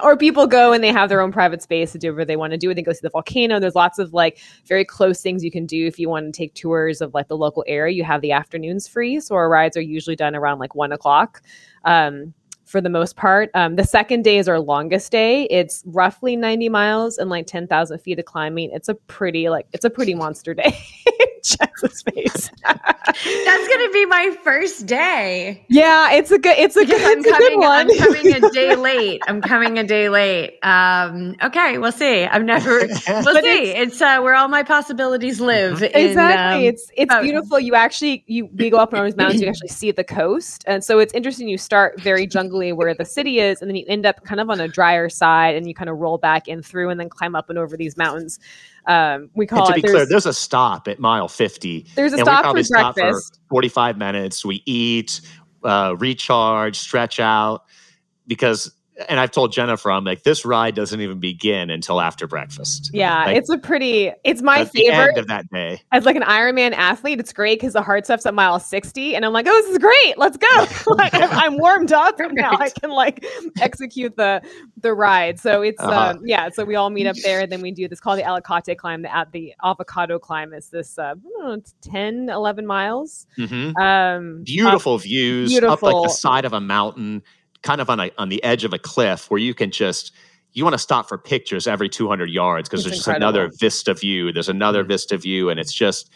[0.02, 2.52] or people go and they have their own private space to do whatever they want
[2.52, 2.70] to do.
[2.70, 3.60] And they go see the volcano.
[3.60, 6.54] There's lots of like very close things you can do if you want to take
[6.54, 7.94] tours of like the local area.
[7.94, 9.20] You have the afternoons free.
[9.20, 11.42] So our rides are usually done around like one o'clock.
[11.84, 12.32] Um,
[12.68, 13.50] for the most part.
[13.54, 15.44] Um, the second day is our longest day.
[15.44, 18.70] It's roughly 90 miles and like 10,000 feet of climbing.
[18.72, 20.78] It's a pretty, like, it's a pretty monster day.
[21.42, 22.50] Jess's face.
[22.64, 25.64] That's gonna be my first day.
[25.68, 26.58] Yeah, it's a good.
[26.58, 27.00] It's a good.
[27.00, 27.64] I'm coming.
[27.64, 29.22] I'm coming a day late.
[29.26, 30.58] I'm coming a day late.
[30.62, 32.24] Um, okay, we'll see.
[32.24, 32.78] I've never.
[33.08, 33.70] We'll see.
[33.70, 35.82] It's, it's, uh, where all my possibilities live.
[35.82, 36.12] Exactly.
[36.12, 37.22] In, um, it's it's oh.
[37.22, 37.58] beautiful.
[37.58, 39.40] You actually you we go up on these mountains.
[39.40, 41.48] You actually see the coast, and so it's interesting.
[41.48, 42.26] You start very
[42.58, 45.08] jungly where the city is, and then you end up kind of on a drier
[45.08, 47.76] side, and you kind of roll back in through, and then climb up and over
[47.76, 48.38] these mountains.
[48.86, 49.82] Um, we call and to it.
[49.82, 51.86] be clear, there's a stop at mile 50.
[51.94, 53.40] There's a stop for breakfast.
[53.48, 54.44] For 45 minutes.
[54.44, 55.20] We eat,
[55.62, 57.64] uh, recharge, stretch out
[58.26, 58.72] because
[59.08, 62.90] and I've told Jennifer, I'm like, this ride doesn't even begin until after breakfast.
[62.92, 65.80] Yeah, like, it's a pretty, it's my favorite of that day.
[65.92, 69.24] As like an Ironman athlete, it's great because the hard stuff's at mile 60, and
[69.24, 70.48] I'm like, oh, this is great, let's go.
[70.96, 73.24] like, I'm, I'm, warmed up, and now I can like
[73.60, 74.42] execute the
[74.80, 75.38] the ride.
[75.38, 76.16] So it's uh-huh.
[76.16, 78.24] um, yeah, so we all meet up there, and then we do this called the
[78.24, 80.52] Aguacate climb, the at the avocado climb.
[80.52, 83.26] Is this uh, know, 10, 11 miles?
[83.38, 83.76] Mm-hmm.
[83.80, 85.72] Um, beautiful uh, views beautiful.
[85.72, 87.22] up like the side of a mountain
[87.62, 90.12] kind of on a on the edge of a cliff where you can just
[90.52, 93.32] you want to stop for pictures every 200 yards because there's incredible.
[93.32, 94.32] just another vista view.
[94.32, 94.88] There's another mm-hmm.
[94.88, 96.10] vista view, and it's just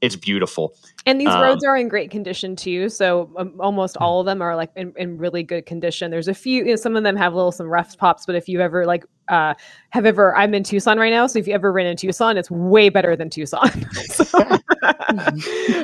[0.00, 0.74] it's beautiful.
[1.06, 2.88] And these um, roads are in great condition too.
[2.88, 4.04] So um, almost hmm.
[4.04, 6.10] all of them are like in, in really good condition.
[6.10, 8.48] There's a few, you know, some of them have little some rough pops, but if
[8.48, 9.54] you ever like uh,
[9.90, 11.26] have ever, I'm in Tucson right now.
[11.26, 13.70] So if you ever ran in Tucson, it's way better than Tucson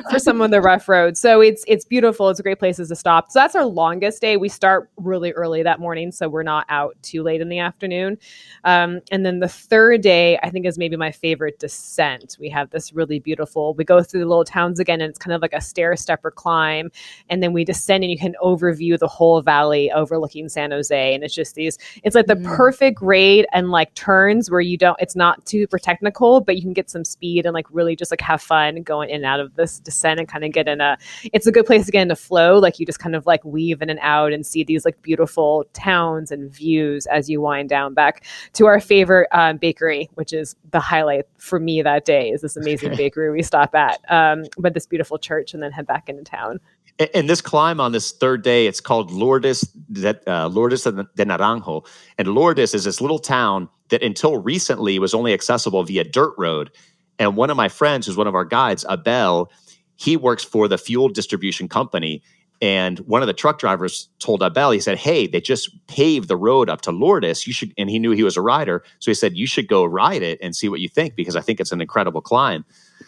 [0.09, 1.19] for some of the rough roads.
[1.19, 2.29] So it's, it's beautiful.
[2.29, 3.31] It's a great places to stop.
[3.31, 4.37] So that's our longest day.
[4.37, 6.11] We start really early that morning.
[6.11, 8.19] So we're not out too late in the afternoon.
[8.63, 12.37] Um, and then the third day, I think is maybe my favorite descent.
[12.39, 15.33] We have this really beautiful, we go through the little towns again and it's kind
[15.33, 16.91] of like a stair stepper climb.
[17.29, 21.15] And then we descend and you can overview the whole valley overlooking San Jose.
[21.15, 22.45] And it's just these, it's like the mm.
[22.45, 23.01] perfect
[23.51, 27.03] and like turns where you don't, it's not super technical, but you can get some
[27.03, 30.19] speed and like really just like have fun going in and out of this descent
[30.19, 30.97] and kind of get in a,
[31.33, 32.57] it's a good place to get into flow.
[32.59, 35.65] Like you just kind of like weave in and out and see these like beautiful
[35.73, 38.23] towns and views as you wind down back
[38.53, 42.57] to our favorite um, bakery, which is the highlight for me that day is this
[42.57, 43.99] amazing bakery we stop at.
[44.09, 46.59] Um, but this beautiful church and then head back into town.
[46.97, 51.85] And this climb on this third day, it's called Lourdes de, uh, Lourdes de Naranjo.
[52.17, 56.71] And Lourdes is this little town that until recently was only accessible via dirt road.
[57.19, 59.51] And one of my friends, who's one of our guides, Abel,
[59.95, 62.23] he works for the fuel distribution company.
[62.61, 66.37] And one of the truck drivers told Abel, he said, Hey, they just paved the
[66.37, 67.45] road up to Lourdes.
[67.45, 68.83] You should, and he knew he was a rider.
[68.99, 71.41] So he said, You should go ride it and see what you think because I
[71.41, 72.63] think it's an incredible climb.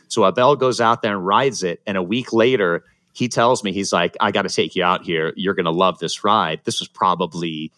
[0.10, 1.82] So Abel goes out there and rides it.
[1.88, 2.84] And a week later,
[3.18, 5.34] he tells me, he's like, I got to take you out here.
[5.36, 6.62] You're going to love this ride.
[6.66, 7.72] This was probably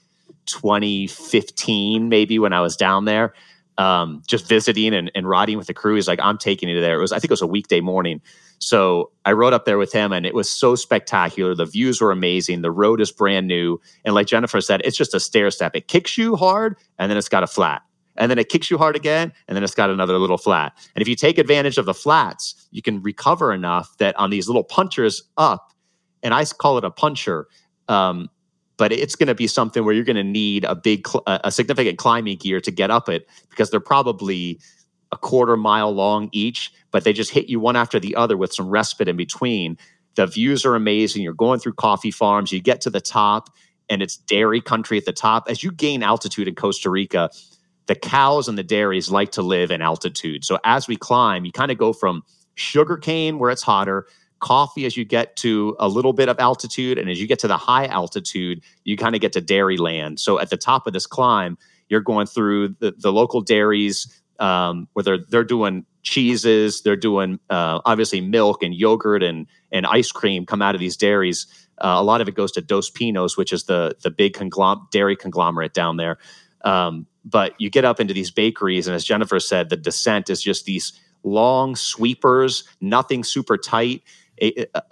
[0.47, 3.33] 2015, maybe when I was down there,
[3.77, 5.95] um, just visiting and, and riding with the crew.
[5.95, 6.97] He's like, I'm taking you there.
[6.97, 8.19] It was, I think it was a weekday morning.
[8.57, 11.55] So I rode up there with him and it was so spectacular.
[11.55, 12.61] The views were amazing.
[12.61, 13.79] The road is brand new.
[14.03, 15.73] And like Jennifer said, it's just a stair step.
[15.73, 17.81] It kicks you hard and then it's got a flat
[18.19, 20.73] and then it kicks you hard again, and then it's got another little flat.
[20.93, 24.47] And if you take advantage of the flats, you can recover enough that on these
[24.47, 25.71] little punchers up,
[26.21, 27.47] and I call it a puncher,
[27.87, 28.29] um,
[28.77, 31.97] but it's going to be something where you're going to need a big, a significant
[31.97, 34.59] climbing gear to get up it because they're probably
[35.11, 38.53] a quarter mile long each, but they just hit you one after the other with
[38.53, 39.77] some respite in between.
[40.15, 41.23] The views are amazing.
[41.23, 42.51] You're going through coffee farms.
[42.51, 43.49] You get to the top,
[43.89, 45.45] and it's dairy country at the top.
[45.49, 47.29] As you gain altitude in Costa Rica,
[47.89, 50.45] the cows and the dairies like to live in altitude.
[50.45, 52.23] So as we climb, you kind of go from
[52.55, 54.05] sugarcane where it's hotter,
[54.39, 57.47] coffee as you get to a little bit of altitude, and as you get to
[57.49, 60.19] the high altitude, you kind of get to dairy land.
[60.19, 61.57] So at the top of this climb,
[61.89, 64.07] you're going through the, the local dairies.
[64.39, 69.85] um, where they're they're doing cheeses, they're doing uh, obviously milk and yogurt and and
[69.85, 71.47] ice cream come out of these dairies.
[71.77, 74.89] Uh, a lot of it goes to Dos Pinos, which is the the big conglom-
[74.91, 76.17] dairy conglomerate down there.
[76.63, 80.41] Um, but you get up into these bakeries, and as Jennifer said, the descent is
[80.41, 80.93] just these
[81.23, 84.03] long sweepers, nothing super tight,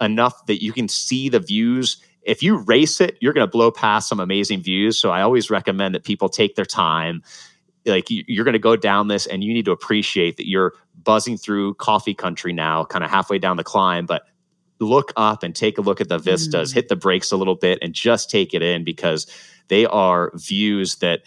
[0.00, 1.96] enough that you can see the views.
[2.22, 4.98] If you race it, you're going to blow past some amazing views.
[4.98, 7.22] So I always recommend that people take their time.
[7.86, 11.38] Like you're going to go down this, and you need to appreciate that you're buzzing
[11.38, 14.24] through coffee country now, kind of halfway down the climb, but
[14.80, 16.74] look up and take a look at the vistas, mm.
[16.74, 19.26] hit the brakes a little bit, and just take it in because
[19.68, 21.22] they are views that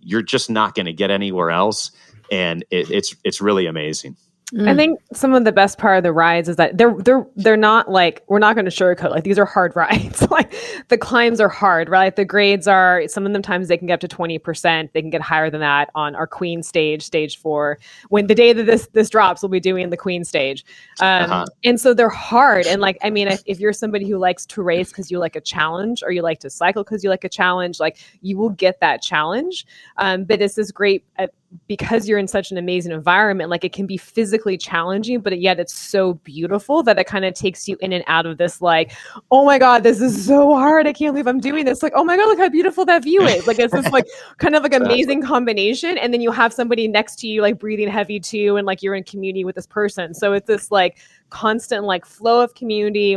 [0.00, 1.90] you're just not going to get anywhere else,
[2.30, 4.16] and it, it's it's really amazing.
[4.54, 4.68] Mm.
[4.68, 7.56] I think some of the best part of the rides is that they're they're they're
[7.56, 10.22] not like we're not going to sugarcoat like these are hard rides.
[10.30, 10.54] like
[10.86, 12.14] the climbs are hard, right?
[12.14, 14.92] The grades are some of them times they can get up to twenty percent.
[14.92, 17.78] They can get higher than that on our Queen stage, stage four.
[18.08, 20.64] When the day that this this drops, we'll be doing the Queen stage,
[21.00, 21.46] um, uh-huh.
[21.64, 22.68] and so they're hard.
[22.68, 25.34] And like I mean, if, if you're somebody who likes to race because you like
[25.34, 28.50] a challenge, or you like to cycle because you like a challenge, like you will
[28.50, 29.66] get that challenge.
[29.96, 31.04] Um, but it's this great.
[31.18, 31.26] Uh,
[31.68, 35.58] because you're in such an amazing environment, like it can be physically challenging, but yet
[35.58, 38.92] it's so beautiful that it kind of takes you in and out of this, like,
[39.30, 40.86] oh my God, this is so hard.
[40.86, 41.82] I can't believe I'm doing this.
[41.82, 43.46] Like, oh my God, look how beautiful that view is.
[43.46, 44.06] Like, it's this like
[44.38, 45.98] kind of like amazing combination.
[45.98, 48.94] And then you have somebody next to you, like breathing heavy too, and like you're
[48.94, 50.14] in community with this person.
[50.14, 50.98] So it's this like
[51.30, 53.16] constant like flow of community,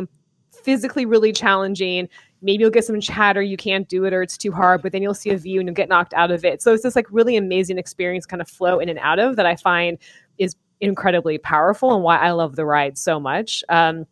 [0.63, 2.09] physically really challenging
[2.41, 5.01] maybe you'll get some chatter you can't do it or it's too hard but then
[5.01, 6.61] you'll see a view and you'll get knocked out of it.
[6.61, 9.45] So it's this like really amazing experience kind of flow in and out of that
[9.45, 9.97] i find
[10.37, 13.63] is incredibly powerful and why i love the ride so much.
[13.69, 14.05] Um,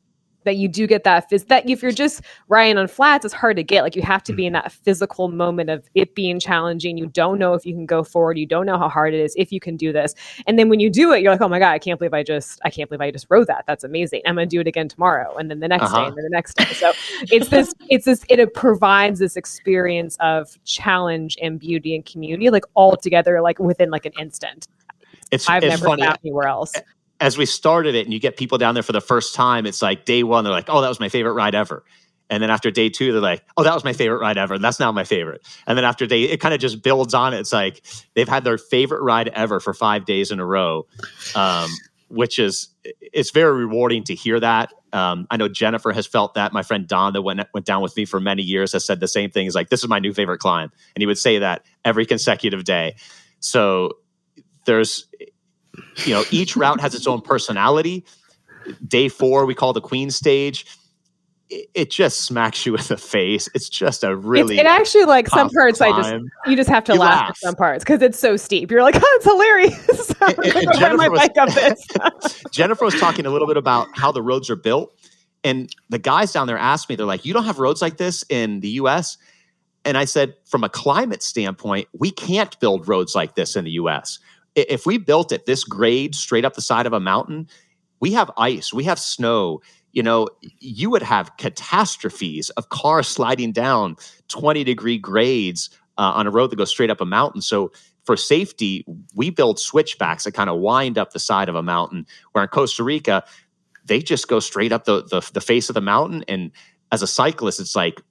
[0.47, 3.57] that you do get that phys- that if you're just riding on flats it's hard
[3.57, 3.83] to get.
[3.83, 6.97] Like you have to be in that physical moment of it being challenging.
[6.97, 8.37] You don't know if you can go forward.
[8.37, 10.15] You don't know how hard it is if you can do this.
[10.47, 12.23] And then when you do it you're like oh my god i can't believe i
[12.23, 13.65] just i can't believe i just rode that.
[13.67, 14.21] That's amazing.
[14.25, 16.01] I'm going to do it again tomorrow and then the next uh-huh.
[16.01, 16.65] day and then the next day.
[16.73, 16.93] So
[17.23, 22.65] it's this it's this it provides this experience of challenge and beauty and community like
[22.73, 24.67] all together like within like an instant.
[25.29, 26.03] It's, I've it's never funny.
[26.23, 26.73] anywhere else
[27.19, 29.81] as we started it and you get people down there for the first time, it's
[29.81, 31.83] like day one, they're like, oh, that was my favorite ride ever.
[32.29, 34.55] And then after day two, they're like, oh, that was my favorite ride ever.
[34.55, 35.47] And that's now my favorite.
[35.65, 37.39] And then after day, it kind of just builds on it.
[37.39, 37.83] It's like
[38.15, 40.87] they've had their favorite ride ever for five days in a row,
[41.35, 41.69] um,
[42.09, 44.73] which is, it's very rewarding to hear that.
[44.91, 46.51] Um, I know Jennifer has felt that.
[46.51, 49.07] My friend Don, that went, went down with me for many years, has said the
[49.07, 49.45] same thing.
[49.45, 50.71] He's like, this is my new favorite climb.
[50.95, 52.97] And he would say that every consecutive day.
[53.39, 53.97] So
[54.65, 55.07] there's,
[56.05, 58.05] you know, each route has its own personality.
[58.85, 60.65] Day four, we call the Queen stage.
[61.49, 63.47] It, it just smacks you in the face.
[63.53, 64.59] It's just a really.
[64.59, 65.77] It, actually like some parts.
[65.77, 65.93] Climb.
[65.93, 68.69] I just you just have to laugh, laugh, at some parts because it's so steep.
[68.69, 70.09] You're like, oh, it's hilarious.
[70.21, 74.57] and, and Jennifer, was, Jennifer was talking a little bit about how the roads are
[74.57, 74.93] built,
[75.43, 78.25] and the guys down there asked me, they're like, "You don't have roads like this
[78.29, 79.17] in the U.S."
[79.85, 83.71] And I said, from a climate standpoint, we can't build roads like this in the
[83.71, 84.19] US
[84.57, 87.47] if we built it this grade straight up the side of a mountain,
[87.99, 89.61] we have ice, we have snow.
[89.91, 90.27] You know,
[90.59, 93.95] you would have catastrophes of cars sliding down
[94.27, 97.41] 20 degree grades uh, on a road that goes straight up a mountain.
[97.41, 97.71] So,
[98.05, 98.85] for safety,
[99.15, 102.05] we build switchbacks that kind of wind up the side of a mountain.
[102.31, 103.25] Where in Costa Rica,
[103.83, 106.23] they just go straight up the, the, the face of the mountain.
[106.29, 106.51] And
[106.91, 108.01] as a cyclist, it's like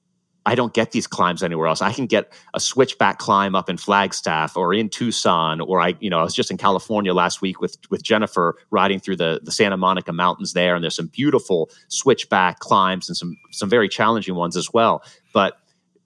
[0.46, 1.82] I don't get these climbs anywhere else.
[1.82, 6.08] I can get a switchback climb up in Flagstaff or in Tucson, or I, you
[6.08, 9.50] know, I was just in California last week with with Jennifer riding through the the
[9.50, 14.36] Santa Monica mountains there, and there's some beautiful switchback climbs and some some very challenging
[14.36, 15.02] ones as well.
[15.34, 15.58] But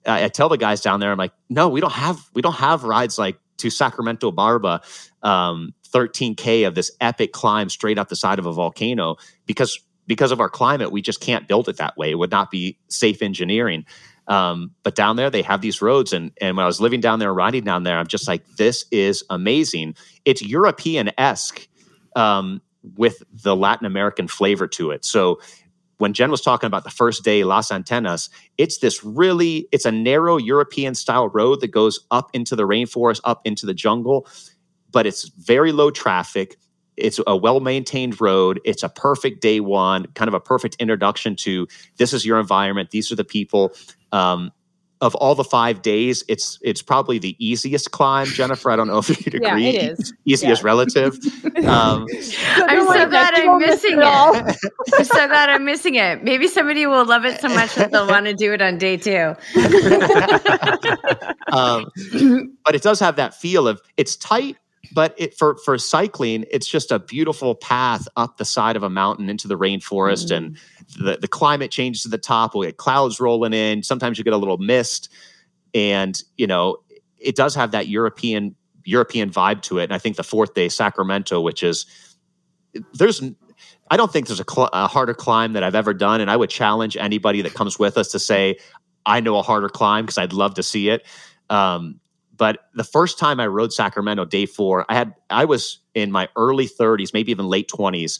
[0.07, 2.55] I, I tell the guys down there, I'm like, no, we don't have we don't
[2.55, 4.81] have rides like to Sacramento Barva,
[5.21, 10.31] um, 13k of this epic climb straight up the side of a volcano because because
[10.31, 12.11] of our climate, we just can't build it that way.
[12.11, 13.85] It would not be safe engineering.
[14.27, 16.13] Um, but down there, they have these roads.
[16.13, 18.85] And, and when I was living down there, riding down there, I'm just like, this
[18.91, 19.95] is amazing.
[20.25, 21.67] It's European esque
[22.15, 22.61] um,
[22.95, 25.03] with the Latin American flavor to it.
[25.03, 25.39] So
[25.97, 29.91] when Jen was talking about the first day, Las Antenas, it's this really, it's a
[29.91, 34.27] narrow European style road that goes up into the rainforest, up into the jungle,
[34.89, 36.57] but it's very low traffic.
[36.97, 38.59] It's a well maintained road.
[38.65, 41.67] It's a perfect day one, kind of a perfect introduction to
[41.97, 42.89] this is your environment.
[42.89, 43.71] These are the people.
[44.11, 44.51] Um,
[45.01, 48.69] of all the five days, it's it's probably the easiest climb, Jennifer.
[48.69, 49.63] I don't know if you'd agree.
[49.63, 50.13] Yeah, it is.
[50.25, 50.67] Easiest yeah.
[50.67, 51.17] relative.
[51.61, 52.07] Um,
[52.55, 54.01] I'm so glad I'm missing it.
[54.93, 56.23] I'm so glad I'm missing it.
[56.23, 58.97] Maybe somebody will love it so much that they'll want to do it on day
[58.97, 59.35] two.
[61.51, 61.89] um,
[62.65, 64.57] but it does have that feel of it's tight,
[64.93, 68.89] but it, for for cycling, it's just a beautiful path up the side of a
[68.89, 70.37] mountain into the rainforest, mm.
[70.37, 70.57] and
[70.97, 72.55] the the climate changes at the top.
[72.55, 73.83] We get clouds rolling in.
[73.83, 75.09] Sometimes you get a little mist,
[75.73, 76.77] and you know
[77.17, 79.85] it does have that European European vibe to it.
[79.85, 81.85] And I think the fourth day, Sacramento, which is
[82.93, 83.21] there's
[83.89, 86.37] I don't think there's a, cl- a, harder climb that I've ever done, and I
[86.37, 88.57] would challenge anybody that comes with us to say
[89.05, 91.05] I know a harder climb because I'd love to see it.
[91.49, 91.99] Um,
[92.35, 96.29] but the first time I rode Sacramento day four, I had I was in my
[96.35, 98.19] early 30s, maybe even late 20s,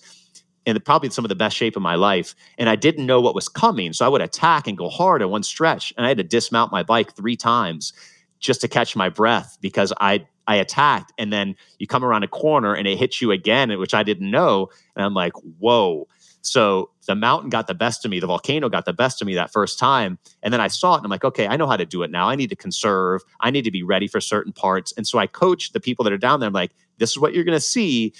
[0.65, 2.35] and probably some of the best shape of my life.
[2.57, 5.29] And I didn't know what was coming, so I would attack and go hard in
[5.29, 7.93] one stretch, and I had to dismount my bike three times
[8.39, 12.27] just to catch my breath because I I attacked, and then you come around a
[12.27, 16.07] corner and it hits you again, which I didn't know, and I'm like, whoa.
[16.41, 18.19] So the mountain got the best of me.
[18.19, 20.17] The volcano got the best of me that first time.
[20.41, 22.09] And then I saw it and I'm like, okay, I know how to do it
[22.09, 22.29] now.
[22.29, 23.21] I need to conserve.
[23.39, 24.91] I need to be ready for certain parts.
[24.97, 26.47] And so I coach the people that are down there.
[26.47, 28.13] I'm like, this is what you're going to see.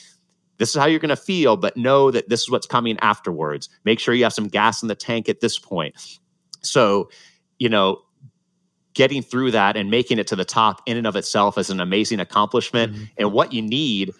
[0.58, 3.70] This is how you're going to feel, but know that this is what's coming afterwards.
[3.84, 6.20] Make sure you have some gas in the tank at this point.
[6.62, 7.10] So,
[7.58, 8.02] you know,
[8.94, 11.80] getting through that and making it to the top in and of itself is an
[11.80, 12.94] amazing accomplishment.
[12.94, 13.04] Mm-hmm.
[13.18, 14.14] And what you need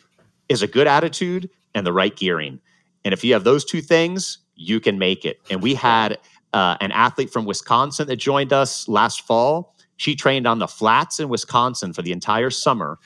[0.50, 2.60] is a good attitude and the right gearing.
[3.04, 5.40] And if you have those two things, you can make it.
[5.50, 6.18] And we had
[6.54, 9.76] uh, an athlete from Wisconsin that joined us last fall.
[9.98, 13.00] She trained on the flats in Wisconsin for the entire summer.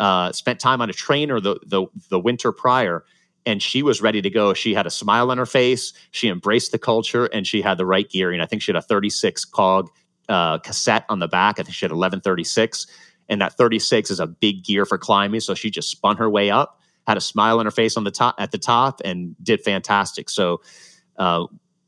[0.00, 3.04] Uh, spent time on a trainer the, the the winter prior,
[3.46, 4.54] and she was ready to go.
[4.54, 5.92] She had a smile on her face.
[6.10, 8.40] She embraced the culture, and she had the right gearing.
[8.40, 9.90] I think she had a 36 cog
[10.28, 11.60] uh, cassette on the back.
[11.60, 12.86] I think she had 1136,
[13.28, 15.40] and that 36 is a big gear for climbing.
[15.40, 18.10] So she just spun her way up had a smile on her face on the
[18.10, 20.30] top at the top and did fantastic.
[20.30, 20.60] So
[21.16, 21.46] uh,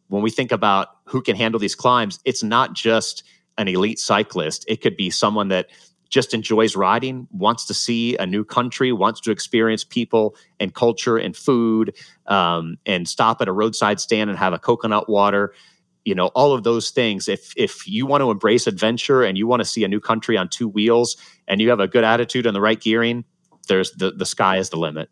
[0.08, 3.22] when we think about who can handle these climbs, it's not just
[3.56, 4.64] an elite cyclist.
[4.66, 5.68] It could be someone that
[6.12, 11.16] just enjoys riding, wants to see a new country, wants to experience people and culture
[11.16, 11.96] and food,
[12.26, 15.54] um, and stop at a roadside stand and have a coconut water.
[16.04, 17.28] You know, all of those things.
[17.28, 20.36] If if you want to embrace adventure and you want to see a new country
[20.36, 21.16] on two wheels
[21.48, 23.24] and you have a good attitude and the right gearing,
[23.68, 25.08] there's the the sky is the limit.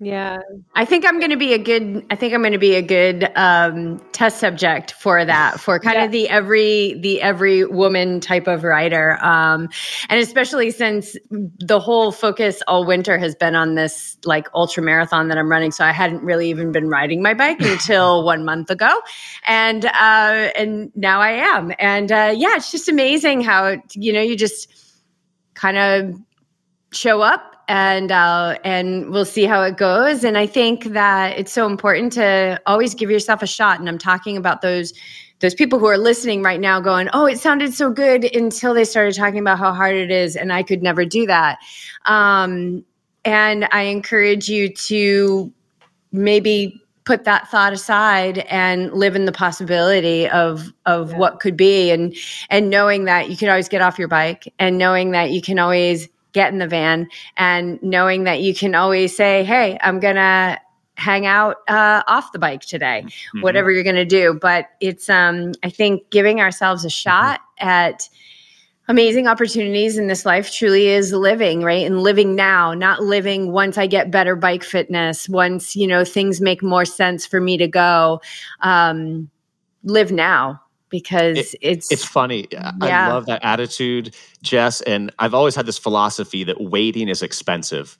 [0.00, 0.40] Yeah.
[0.74, 2.82] I think I'm going to be a good I think I'm going to be a
[2.82, 6.04] good um, test subject for that for kind yeah.
[6.04, 9.24] of the every the every woman type of rider.
[9.24, 9.68] Um,
[10.08, 15.28] and especially since the whole focus all winter has been on this like ultra marathon
[15.28, 18.70] that I'm running so I hadn't really even been riding my bike until 1 month
[18.70, 19.00] ago.
[19.46, 21.72] And uh, and now I am.
[21.78, 24.72] And uh, yeah, it's just amazing how you know you just
[25.54, 26.20] kind of
[26.92, 30.24] show up and uh, and we'll see how it goes.
[30.24, 33.80] And I think that it's so important to always give yourself a shot.
[33.80, 34.92] And I'm talking about those
[35.40, 38.84] those people who are listening right now, going, "Oh, it sounded so good," until they
[38.84, 41.58] started talking about how hard it is, and I could never do that.
[42.06, 42.84] Um,
[43.24, 45.52] and I encourage you to
[46.12, 51.18] maybe put that thought aside and live in the possibility of of yeah.
[51.18, 52.14] what could be and
[52.48, 55.58] and knowing that you can always get off your bike and knowing that you can
[55.58, 57.08] always get in the van
[57.38, 60.60] and knowing that you can always say, Hey, I'm going to
[60.96, 63.40] hang out uh, off the bike today, mm-hmm.
[63.40, 64.38] whatever you're going to do.
[64.40, 66.92] But it's, um, I think, giving ourselves a mm-hmm.
[66.92, 67.68] shot mm-hmm.
[67.68, 68.08] at
[68.86, 71.86] amazing opportunities in this life truly is living, right?
[71.86, 76.40] And living now, not living once I get better bike fitness, once, you know, things
[76.40, 78.20] make more sense for me to go.
[78.60, 79.30] Um,
[79.84, 80.60] live now
[80.94, 82.46] because it, it's it's funny.
[82.52, 82.70] Yeah.
[82.80, 84.80] I love that attitude, Jess.
[84.82, 87.98] And I've always had this philosophy that waiting is expensive.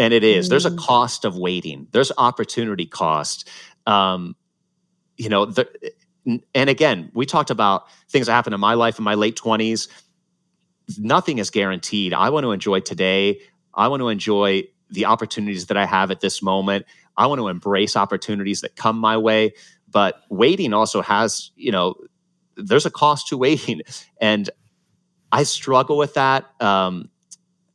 [0.00, 0.46] And it is.
[0.46, 0.50] Mm.
[0.50, 0.78] There's a mm.
[0.78, 1.86] cost of waiting.
[1.92, 3.48] There's opportunity cost.
[3.86, 4.34] Um,
[5.16, 5.68] you know, the,
[6.26, 9.86] and again, we talked about things that happened in my life in my late 20s.
[10.98, 12.12] Nothing is guaranteed.
[12.12, 13.42] I want to enjoy today.
[13.74, 16.84] I want to enjoy the opportunities that I have at this moment.
[17.16, 19.52] I want to embrace opportunities that come my way.
[19.88, 21.94] But waiting also has, you know,
[22.56, 23.82] there's a cost to waiting.
[24.20, 24.48] And
[25.32, 26.46] I struggle with that.
[26.62, 27.10] Um,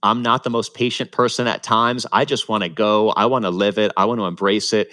[0.01, 2.05] I'm not the most patient person at times.
[2.11, 3.09] I just want to go.
[3.09, 3.91] I want to live it.
[3.97, 4.91] I want to embrace it.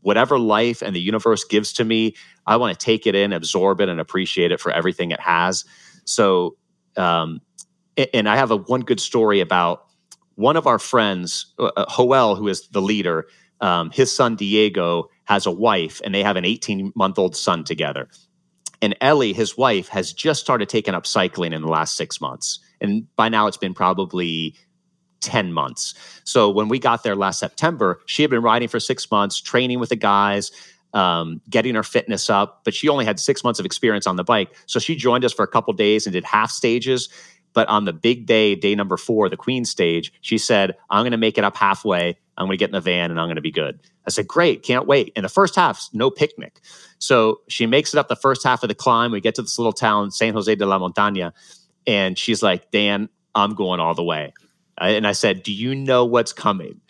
[0.00, 2.16] Whatever life and the universe gives to me,
[2.46, 5.64] I want to take it in, absorb it, and appreciate it for everything it has.
[6.04, 6.56] So,
[6.96, 7.40] um,
[8.12, 9.84] and I have a one good story about
[10.34, 13.26] one of our friends, uh, uh Joel, who is the leader.
[13.60, 17.62] Um, his son Diego has a wife, and they have an 18 month old son
[17.62, 18.08] together.
[18.82, 22.58] And Ellie, his wife, has just started taking up cycling in the last six months.
[22.80, 24.54] And by now it's been probably
[25.20, 25.94] 10 months.
[26.24, 29.80] So when we got there last September, she had been riding for six months, training
[29.80, 30.50] with the guys,
[30.94, 34.24] um, getting her fitness up, but she only had six months of experience on the
[34.24, 34.54] bike.
[34.66, 37.08] So she joined us for a couple days and did half stages.
[37.52, 41.12] But on the big day, day number four, the Queen stage, she said, I'm going
[41.12, 42.16] to make it up halfway.
[42.40, 43.78] I'm going to get in the van and I'm going to be good.
[44.06, 45.12] I said, Great, can't wait.
[45.14, 46.60] In the first half, no picnic.
[46.98, 49.12] So she makes it up the first half of the climb.
[49.12, 51.32] We get to this little town, San Jose de la Montaña.
[51.86, 54.32] And she's like, Dan, I'm going all the way.
[54.78, 56.80] And I said, Do you know what's coming?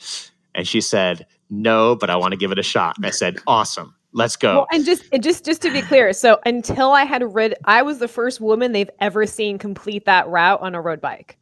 [0.54, 2.96] And she said, No, but I want to give it a shot.
[2.96, 3.96] And I said, Awesome.
[4.12, 4.54] Let's go.
[4.54, 7.82] Well, and just and just just to be clear, so until I had rid, I
[7.82, 11.36] was the first woman they've ever seen complete that route on a road bike.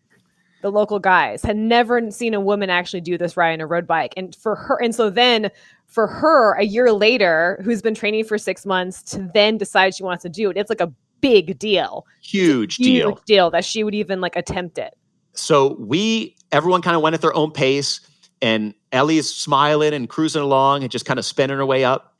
[0.61, 3.87] The local guys had never seen a woman actually do this ride on a road
[3.87, 5.51] bike, and for her, and so then
[5.87, 10.03] for her, a year later, who's been training for six months, to then decide she
[10.03, 13.85] wants to do it, it's like a big deal, huge, huge deal, deal that she
[13.85, 14.97] would even like attempt it.
[15.33, 18.01] So we, everyone, kind of went at their own pace,
[18.43, 22.15] and Ellie's smiling and cruising along and just kind of spinning her way up.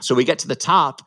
[0.00, 1.02] So we get to the top,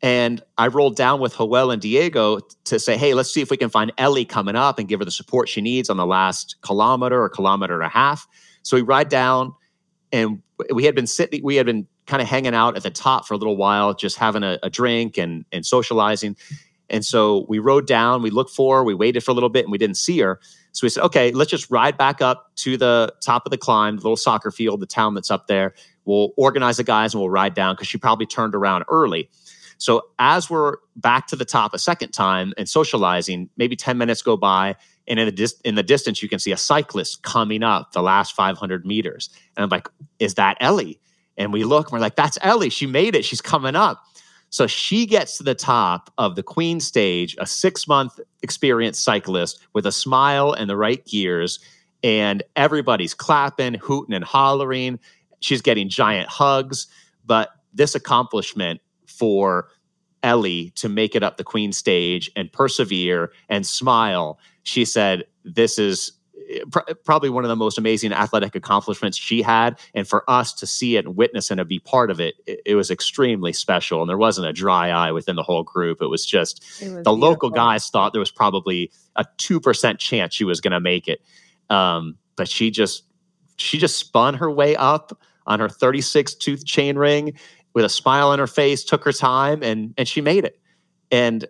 [0.00, 3.56] and I rolled down with Joel and Diego to say, hey, let's see if we
[3.56, 6.56] can find Ellie coming up and give her the support she needs on the last
[6.62, 8.26] kilometer or kilometer and a half.
[8.62, 9.54] So we ride down,
[10.12, 10.42] and
[10.72, 13.34] we had been sitting, we had been kind of hanging out at the top for
[13.34, 16.36] a little while, just having a, a drink and and socializing.
[16.90, 19.64] And so we rode down, we looked for her, we waited for a little bit,
[19.64, 20.40] and we didn't see her.
[20.72, 23.96] So we said, okay, let's just ride back up to the top of the climb,
[23.96, 25.74] the little soccer field, the town that's up there.
[26.04, 29.28] We'll organize the guys and we'll ride down because she probably turned around early.
[29.78, 34.22] So as we're back to the top a second time and socializing, maybe 10 minutes
[34.22, 34.76] go by,
[35.06, 38.02] and in the, dis- in the distance, you can see a cyclist coming up the
[38.02, 39.30] last 500 meters.
[39.56, 41.00] And I'm like, is that Ellie?
[41.38, 42.68] And we look and we're like, that's Ellie.
[42.68, 43.24] She made it.
[43.24, 44.02] She's coming up.
[44.50, 49.60] So she gets to the top of the Queen stage, a six month experienced cyclist
[49.72, 51.60] with a smile and the right gears.
[52.02, 54.98] And everybody's clapping, hooting, and hollering.
[55.40, 56.86] She's getting giant hugs.
[57.24, 58.80] But this accomplishment
[59.18, 59.68] for
[60.22, 65.78] Ellie to make it up the Queen stage and persevere and smile, she said, This
[65.78, 66.12] is
[66.70, 69.78] pr- probably one of the most amazing athletic accomplishments she had.
[69.94, 72.60] And for us to see it and witness and to be part of it, it,
[72.66, 74.00] it was extremely special.
[74.00, 76.02] And there wasn't a dry eye within the whole group.
[76.02, 77.18] It was just It was the beautiful.
[77.18, 81.20] local guys thought there was probably a 2% chance she was going to make it.
[81.70, 83.04] Um, but she just,
[83.56, 87.32] she just spun her way up on her 36 tooth chain ring
[87.74, 90.58] with a smile on her face, took her time and, and she made it.
[91.10, 91.46] And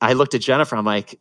[0.00, 1.18] I looked at Jennifer, I'm like,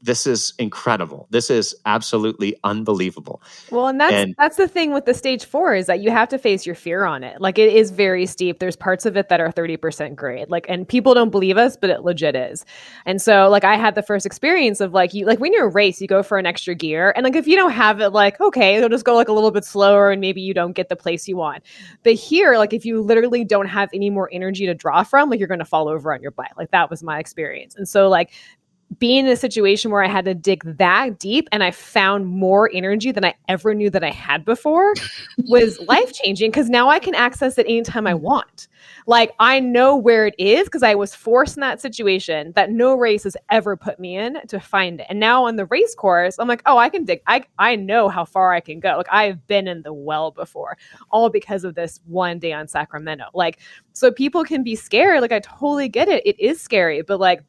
[0.00, 1.26] this is incredible.
[1.30, 3.42] This is absolutely unbelievable.
[3.70, 6.28] Well, and that's And- that's the thing with the stage four is that you have
[6.28, 7.40] to face your fear on it.
[7.40, 8.60] Like it is very steep.
[8.60, 10.48] There's parts of it that are 30% grade.
[10.48, 12.64] Like and people don't believe us, but it legit is.
[13.06, 15.70] And so like I had the first experience of like you like when you're a
[15.70, 17.12] race, you go for an extra gear.
[17.16, 19.50] And like if you don't have it, like, okay, it'll just go like a little
[19.50, 21.62] bit slower and maybe you don't get the place you want.
[22.04, 25.38] But here, like if you literally don't have any more energy to draw from, like
[25.40, 26.52] you're gonna fall over on your bike.
[26.56, 27.74] Like that was my experience.
[27.74, 28.30] And so like
[28.98, 32.70] being in a situation where I had to dig that deep and I found more
[32.72, 34.94] energy than I ever knew that I had before
[35.46, 38.66] was life changing because now I can access it anytime I want.
[39.06, 42.94] Like I know where it is because I was forced in that situation that no
[42.94, 45.06] race has ever put me in to find it.
[45.08, 47.22] And now on the race course, I'm like, oh, I can dig.
[47.26, 48.96] I I know how far I can go.
[48.96, 50.78] Like I've been in the well before,
[51.10, 53.26] all because of this one day on Sacramento.
[53.34, 53.58] Like
[53.92, 55.20] so people can be scared.
[55.20, 56.26] Like I totally get it.
[56.26, 57.42] It is scary, but like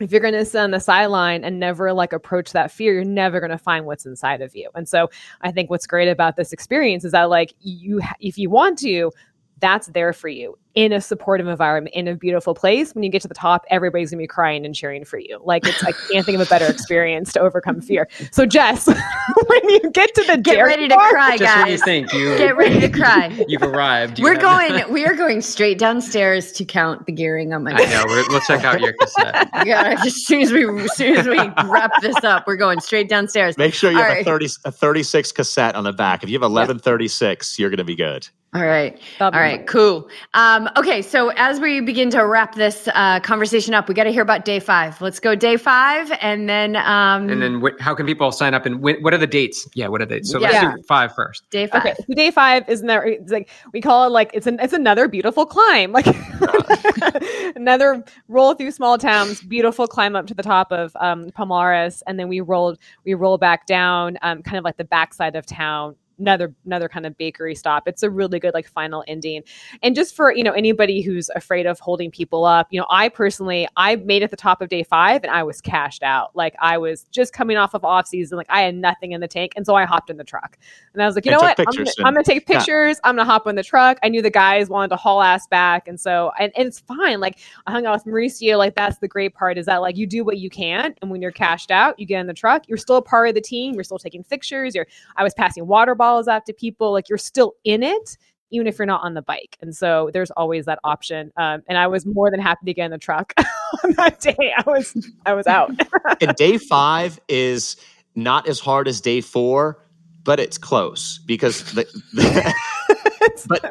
[0.00, 3.04] if you're going to sit on the sideline and never like approach that fear, you're
[3.04, 4.70] never going to find what's inside of you.
[4.74, 5.08] And so
[5.40, 9.12] I think what's great about this experience is that like you, if you want to,
[9.60, 12.94] that's there for you in a supportive environment, in a beautiful place.
[12.94, 15.40] When you get to the top, everybody's gonna be crying and cheering for you.
[15.42, 18.06] Like it's, I can't think of a better experience to overcome fear.
[18.30, 21.66] So Jess, when you get to the Get dairy ready to bar- cry, Just what
[21.68, 21.82] you guys.
[21.82, 22.12] think?
[22.12, 23.44] You Get ready to cry.
[23.48, 24.18] You've arrived.
[24.18, 24.92] You We're have- going.
[24.92, 27.72] We are going straight downstairs to count the gearing on my.
[27.72, 28.04] I know.
[28.06, 29.48] We're, we'll check out your cassette.
[29.66, 31.38] Yeah, as soon as we as soon as we
[31.68, 33.56] wrap this up, we're going straight downstairs.
[33.56, 34.20] Make sure you All have right.
[34.20, 36.22] a 30 a 36 cassette on the back.
[36.22, 38.28] If you have 1136, you're going to be good.
[38.54, 38.98] All right.
[39.20, 39.66] All right.
[39.66, 40.08] cool.
[40.34, 44.12] Um, okay, so as we begin to wrap this uh, conversation up, we got to
[44.12, 45.00] hear about day five.
[45.00, 48.66] Let's go day five, and then um, And then wh- how can people sign up
[48.66, 49.68] and wh- what are the dates?
[49.74, 50.22] Yeah, what are they?
[50.22, 51.48] So let's do five first.
[51.50, 51.80] day five.
[51.84, 54.72] Okay, so day five is never it's like we call it like it's an it's
[54.72, 56.06] another beautiful climb, like
[57.56, 62.18] another roll through small towns, beautiful climb up to the top of um, Palmares, and
[62.18, 65.96] then we rolled we roll back down, um, kind of like the backside of town,
[66.18, 67.86] another another kind of bakery stop.
[67.86, 69.42] It's a really good like final ending.
[69.82, 73.08] And just for, you know, anybody who's afraid of holding people up, you know, I
[73.08, 76.34] personally I made it the top of day 5 and I was cashed out.
[76.34, 79.28] Like I was just coming off of off season, like I had nothing in the
[79.28, 80.58] tank and so I hopped in the truck.
[80.92, 81.58] And I was like, you know what?
[81.58, 82.96] I'm gonna, I'm gonna, take pictures.
[82.96, 83.08] Yeah.
[83.08, 83.98] I'm gonna hop in the truck.
[84.02, 87.20] I knew the guys wanted to haul ass back and so and, and it's fine.
[87.20, 90.06] Like I hung out with Mauricio, like that's the great part is that like you
[90.06, 92.78] do what you can and when you're cashed out, you get in the truck, you're
[92.78, 94.86] still a part of the team, you're still taking pictures, you're
[95.16, 98.16] I was passing water bottles out to people like you're still in it
[98.52, 99.58] even if you're not on the bike.
[99.60, 102.84] And so there's always that option um, and i was more than happy to get
[102.86, 103.32] in the truck
[103.84, 104.52] on that day.
[104.56, 104.96] I was
[105.26, 105.72] i was out.
[106.20, 107.76] And day five is
[108.14, 109.82] not as hard as day four
[110.26, 112.54] but it's close because the, the
[113.46, 113.62] but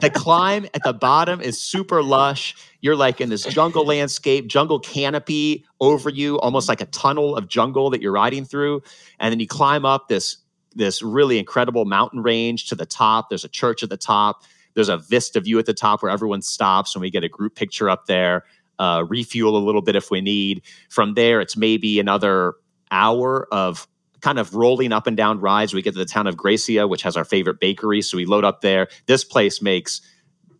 [0.00, 2.54] the climb at the bottom is super lush.
[2.80, 7.48] You're like in this jungle landscape jungle canopy over you almost like a tunnel of
[7.48, 8.82] jungle that you're riding through.
[9.18, 10.36] And then you climb up this
[10.76, 13.28] this really incredible mountain range to the top.
[13.28, 14.44] There's a church at the top.
[14.74, 17.54] There's a vista view at the top where everyone stops and we get a group
[17.54, 18.44] picture up there.
[18.78, 20.62] Uh, refuel a little bit if we need.
[20.90, 22.54] From there, it's maybe another
[22.90, 23.88] hour of
[24.20, 25.72] kind of rolling up and down rides.
[25.72, 28.02] We get to the town of Grecia, which has our favorite bakery.
[28.02, 28.88] So we load up there.
[29.06, 30.02] This place makes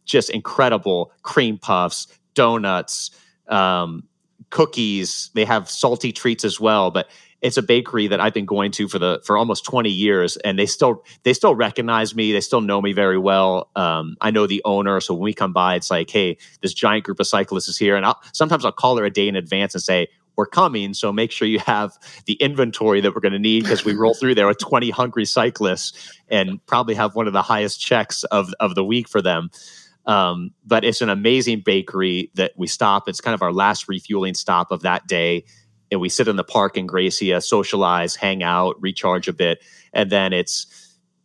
[0.04, 3.10] just incredible cream puffs, donuts,
[3.48, 4.04] um,
[4.50, 5.30] cookies.
[5.34, 6.90] They have salty treats as well.
[6.90, 7.08] But
[7.42, 10.58] it's a bakery that I've been going to for the for almost 20 years and
[10.58, 14.46] they still they still recognize me they still know me very well um, I know
[14.46, 17.68] the owner so when we come by it's like hey this giant group of cyclists
[17.68, 20.46] is here and I'll, sometimes I'll call her a day in advance and say we're
[20.46, 21.92] coming so make sure you have
[22.26, 25.24] the inventory that we're going to need because we roll through there with 20 hungry
[25.24, 29.50] cyclists and probably have one of the highest checks of of the week for them.
[30.04, 34.34] Um, but it's an amazing bakery that we stop it's kind of our last refueling
[34.34, 35.44] stop of that day
[35.90, 40.10] and we sit in the park in Grecia, socialize, hang out, recharge a bit, and
[40.10, 40.66] then it's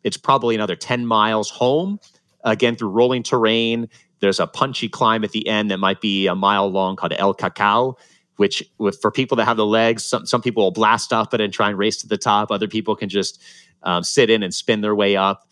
[0.03, 1.99] it's probably another 10 miles home
[2.43, 3.88] again through rolling terrain.
[4.19, 7.33] There's a punchy climb at the end that might be a mile long called El
[7.33, 7.97] Cacao,
[8.38, 11.41] which with, for people that have the legs, some, some people will blast up it
[11.41, 12.51] and try and race to the top.
[12.51, 13.41] Other people can just
[13.83, 15.47] um, sit in and spin their way up.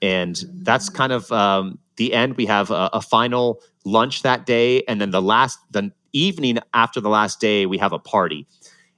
[0.00, 2.36] And that's kind of um, the end.
[2.36, 4.82] We have a, a final lunch that day.
[4.88, 8.46] And then the last, the evening after the last day, we have a party.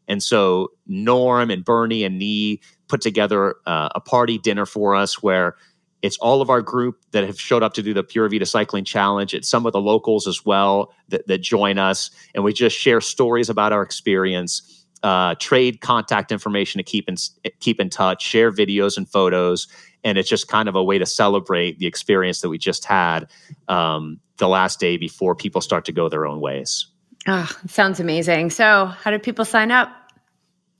[0.09, 5.23] And so Norm and Bernie and Nee put together uh, a party dinner for us
[5.23, 5.57] where
[6.03, 8.85] it's all of our group that have showed up to do the Pura Vida Cycling
[8.85, 9.33] Challenge.
[9.33, 12.11] It's some of the locals as well that, that join us.
[12.35, 17.17] And we just share stories about our experience, uh, trade contact information to keep in,
[17.61, 19.67] keep in touch, share videos and photos.
[20.05, 23.31] And it's just kind of a way to celebrate the experience that we just had
[23.69, 26.87] um, the last day before people start to go their own ways.
[27.27, 28.51] Oh, sounds amazing.
[28.51, 29.91] So, how do people sign up?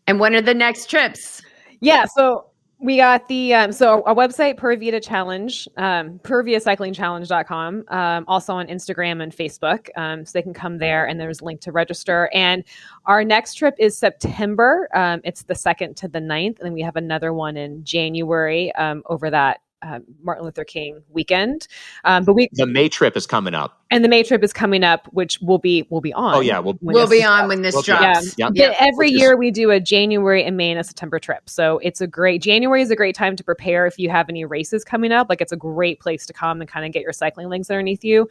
[0.07, 1.41] And when are the next trips?
[1.81, 2.47] Yeah, so
[2.79, 8.67] we got the um, so our website Pura Vida Challenge, um, PuraVidaCyclingChallenge.com, um, also on
[8.67, 12.29] Instagram and Facebook, um, so they can come there and there's a link to register.
[12.35, 12.63] And
[13.07, 14.89] our next trip is September.
[14.95, 18.75] Um, it's the second to the 9th, and then we have another one in January
[18.75, 21.69] um, over that uh, Martin Luther King weekend.
[22.05, 24.83] Um, but we the May trip is coming up, and the May trip is coming
[24.83, 26.37] up, which will be will be on.
[26.37, 28.35] Oh yeah, we'll, we'll be on when this we'll drops.
[28.39, 28.49] Yeah.
[28.53, 28.75] yeah.
[28.81, 32.01] every year is, we do a January and May and a September trip, so it's
[32.01, 35.13] a great January is a great time to prepare if you have any races coming
[35.13, 35.29] up.
[35.29, 38.05] Like it's a great place to come and kind of get your cycling legs underneath
[38.05, 38.29] you,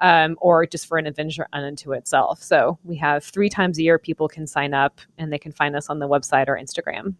[0.00, 2.42] um, or just for an adventure unto itself.
[2.42, 5.76] So we have three times a year people can sign up, and they can find
[5.76, 7.14] us on the website or Instagram.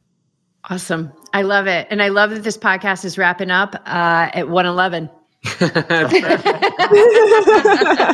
[0.68, 1.12] Awesome.
[1.32, 1.86] I love it.
[1.90, 5.08] And I love that this podcast is wrapping up uh, at 111.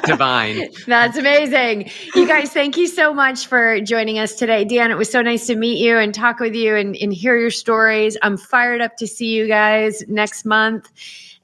[0.05, 0.69] Divine.
[0.87, 1.91] That's amazing.
[2.15, 4.67] You guys, thank you so much for joining us today.
[4.67, 7.39] Dan, it was so nice to meet you and talk with you and, and hear
[7.39, 8.19] your stories.
[8.21, 10.91] I'm fired up to see you guys next month.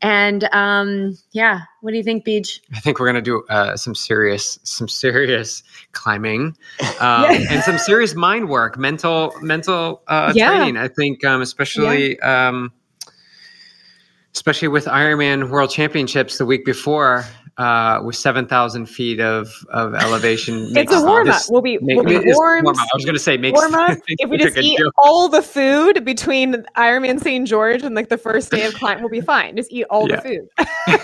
[0.00, 2.60] And um, yeah, what do you think, Beach?
[2.74, 5.62] I think we're gonna do uh, some serious, some serious
[5.92, 6.56] climbing,
[7.00, 7.46] um, yeah.
[7.50, 10.56] and some serious mind work, mental, mental uh, yeah.
[10.56, 10.76] training.
[10.76, 12.16] I think, um, especially.
[12.16, 12.48] Yeah.
[12.48, 12.72] Um,
[14.34, 17.24] especially with Ironman World Championships the week before,
[17.58, 20.76] uh, with 7,000 feet of, of elevation.
[20.76, 21.42] it's a warm up.
[21.50, 22.68] We'll be, make, we'll be warm.
[22.68, 23.98] I was going to say, makes, warm up.
[24.06, 24.94] if we just eat joke.
[24.96, 27.46] all the food between Ironman St.
[27.48, 29.56] George and like the first day of climb, we'll be fine.
[29.56, 30.16] Just eat all yeah.
[30.16, 30.48] the food.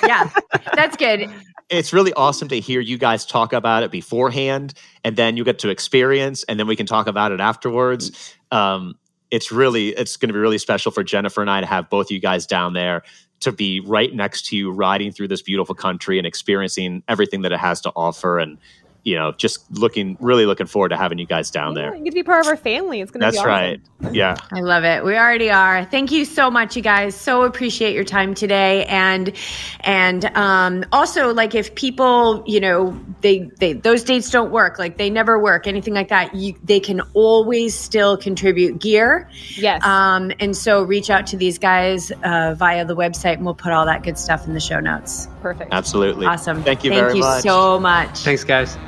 [0.09, 0.31] yeah,
[0.75, 1.29] that's good.
[1.71, 5.59] It's really awesome to hear you guys talk about it beforehand and then you get
[5.61, 8.37] to experience and then we can talk about it afterwards.
[8.53, 8.95] Um,
[9.33, 12.13] it's really it's going to be really special for Jennifer and I to have both
[12.13, 13.03] you guys down there
[13.41, 17.53] to be right next to you riding through this beautiful country and experiencing everything that
[17.53, 18.39] it has to offer.
[18.39, 18.59] And
[19.05, 21.95] you know, just looking really looking forward to having you guys down Yeah, there.
[21.97, 23.01] you get to be part of our family.
[23.03, 23.49] It's gonna That's be awesome.
[23.51, 23.81] right.
[24.13, 24.37] Yeah.
[24.53, 25.03] I love it.
[25.03, 25.85] We already are.
[25.87, 27.15] Thank you so much, you guys.
[27.17, 29.33] So appreciate your time today, and
[29.81, 34.99] and um, also like if people, you know, they they those dates don't work, like
[34.99, 36.35] they never work, anything like that.
[36.35, 39.29] You they can always still contribute gear.
[39.57, 39.83] Yes.
[39.85, 43.73] Um, and so reach out to these guys uh, via the website, and we'll put
[43.73, 45.75] all that good stuff in the show notes perfect.
[45.75, 46.25] Absolutely.
[46.25, 46.63] Awesome.
[46.63, 47.43] Thank you Thank very you much.
[47.43, 48.21] Thank you so much.
[48.21, 48.79] Thanks, guys.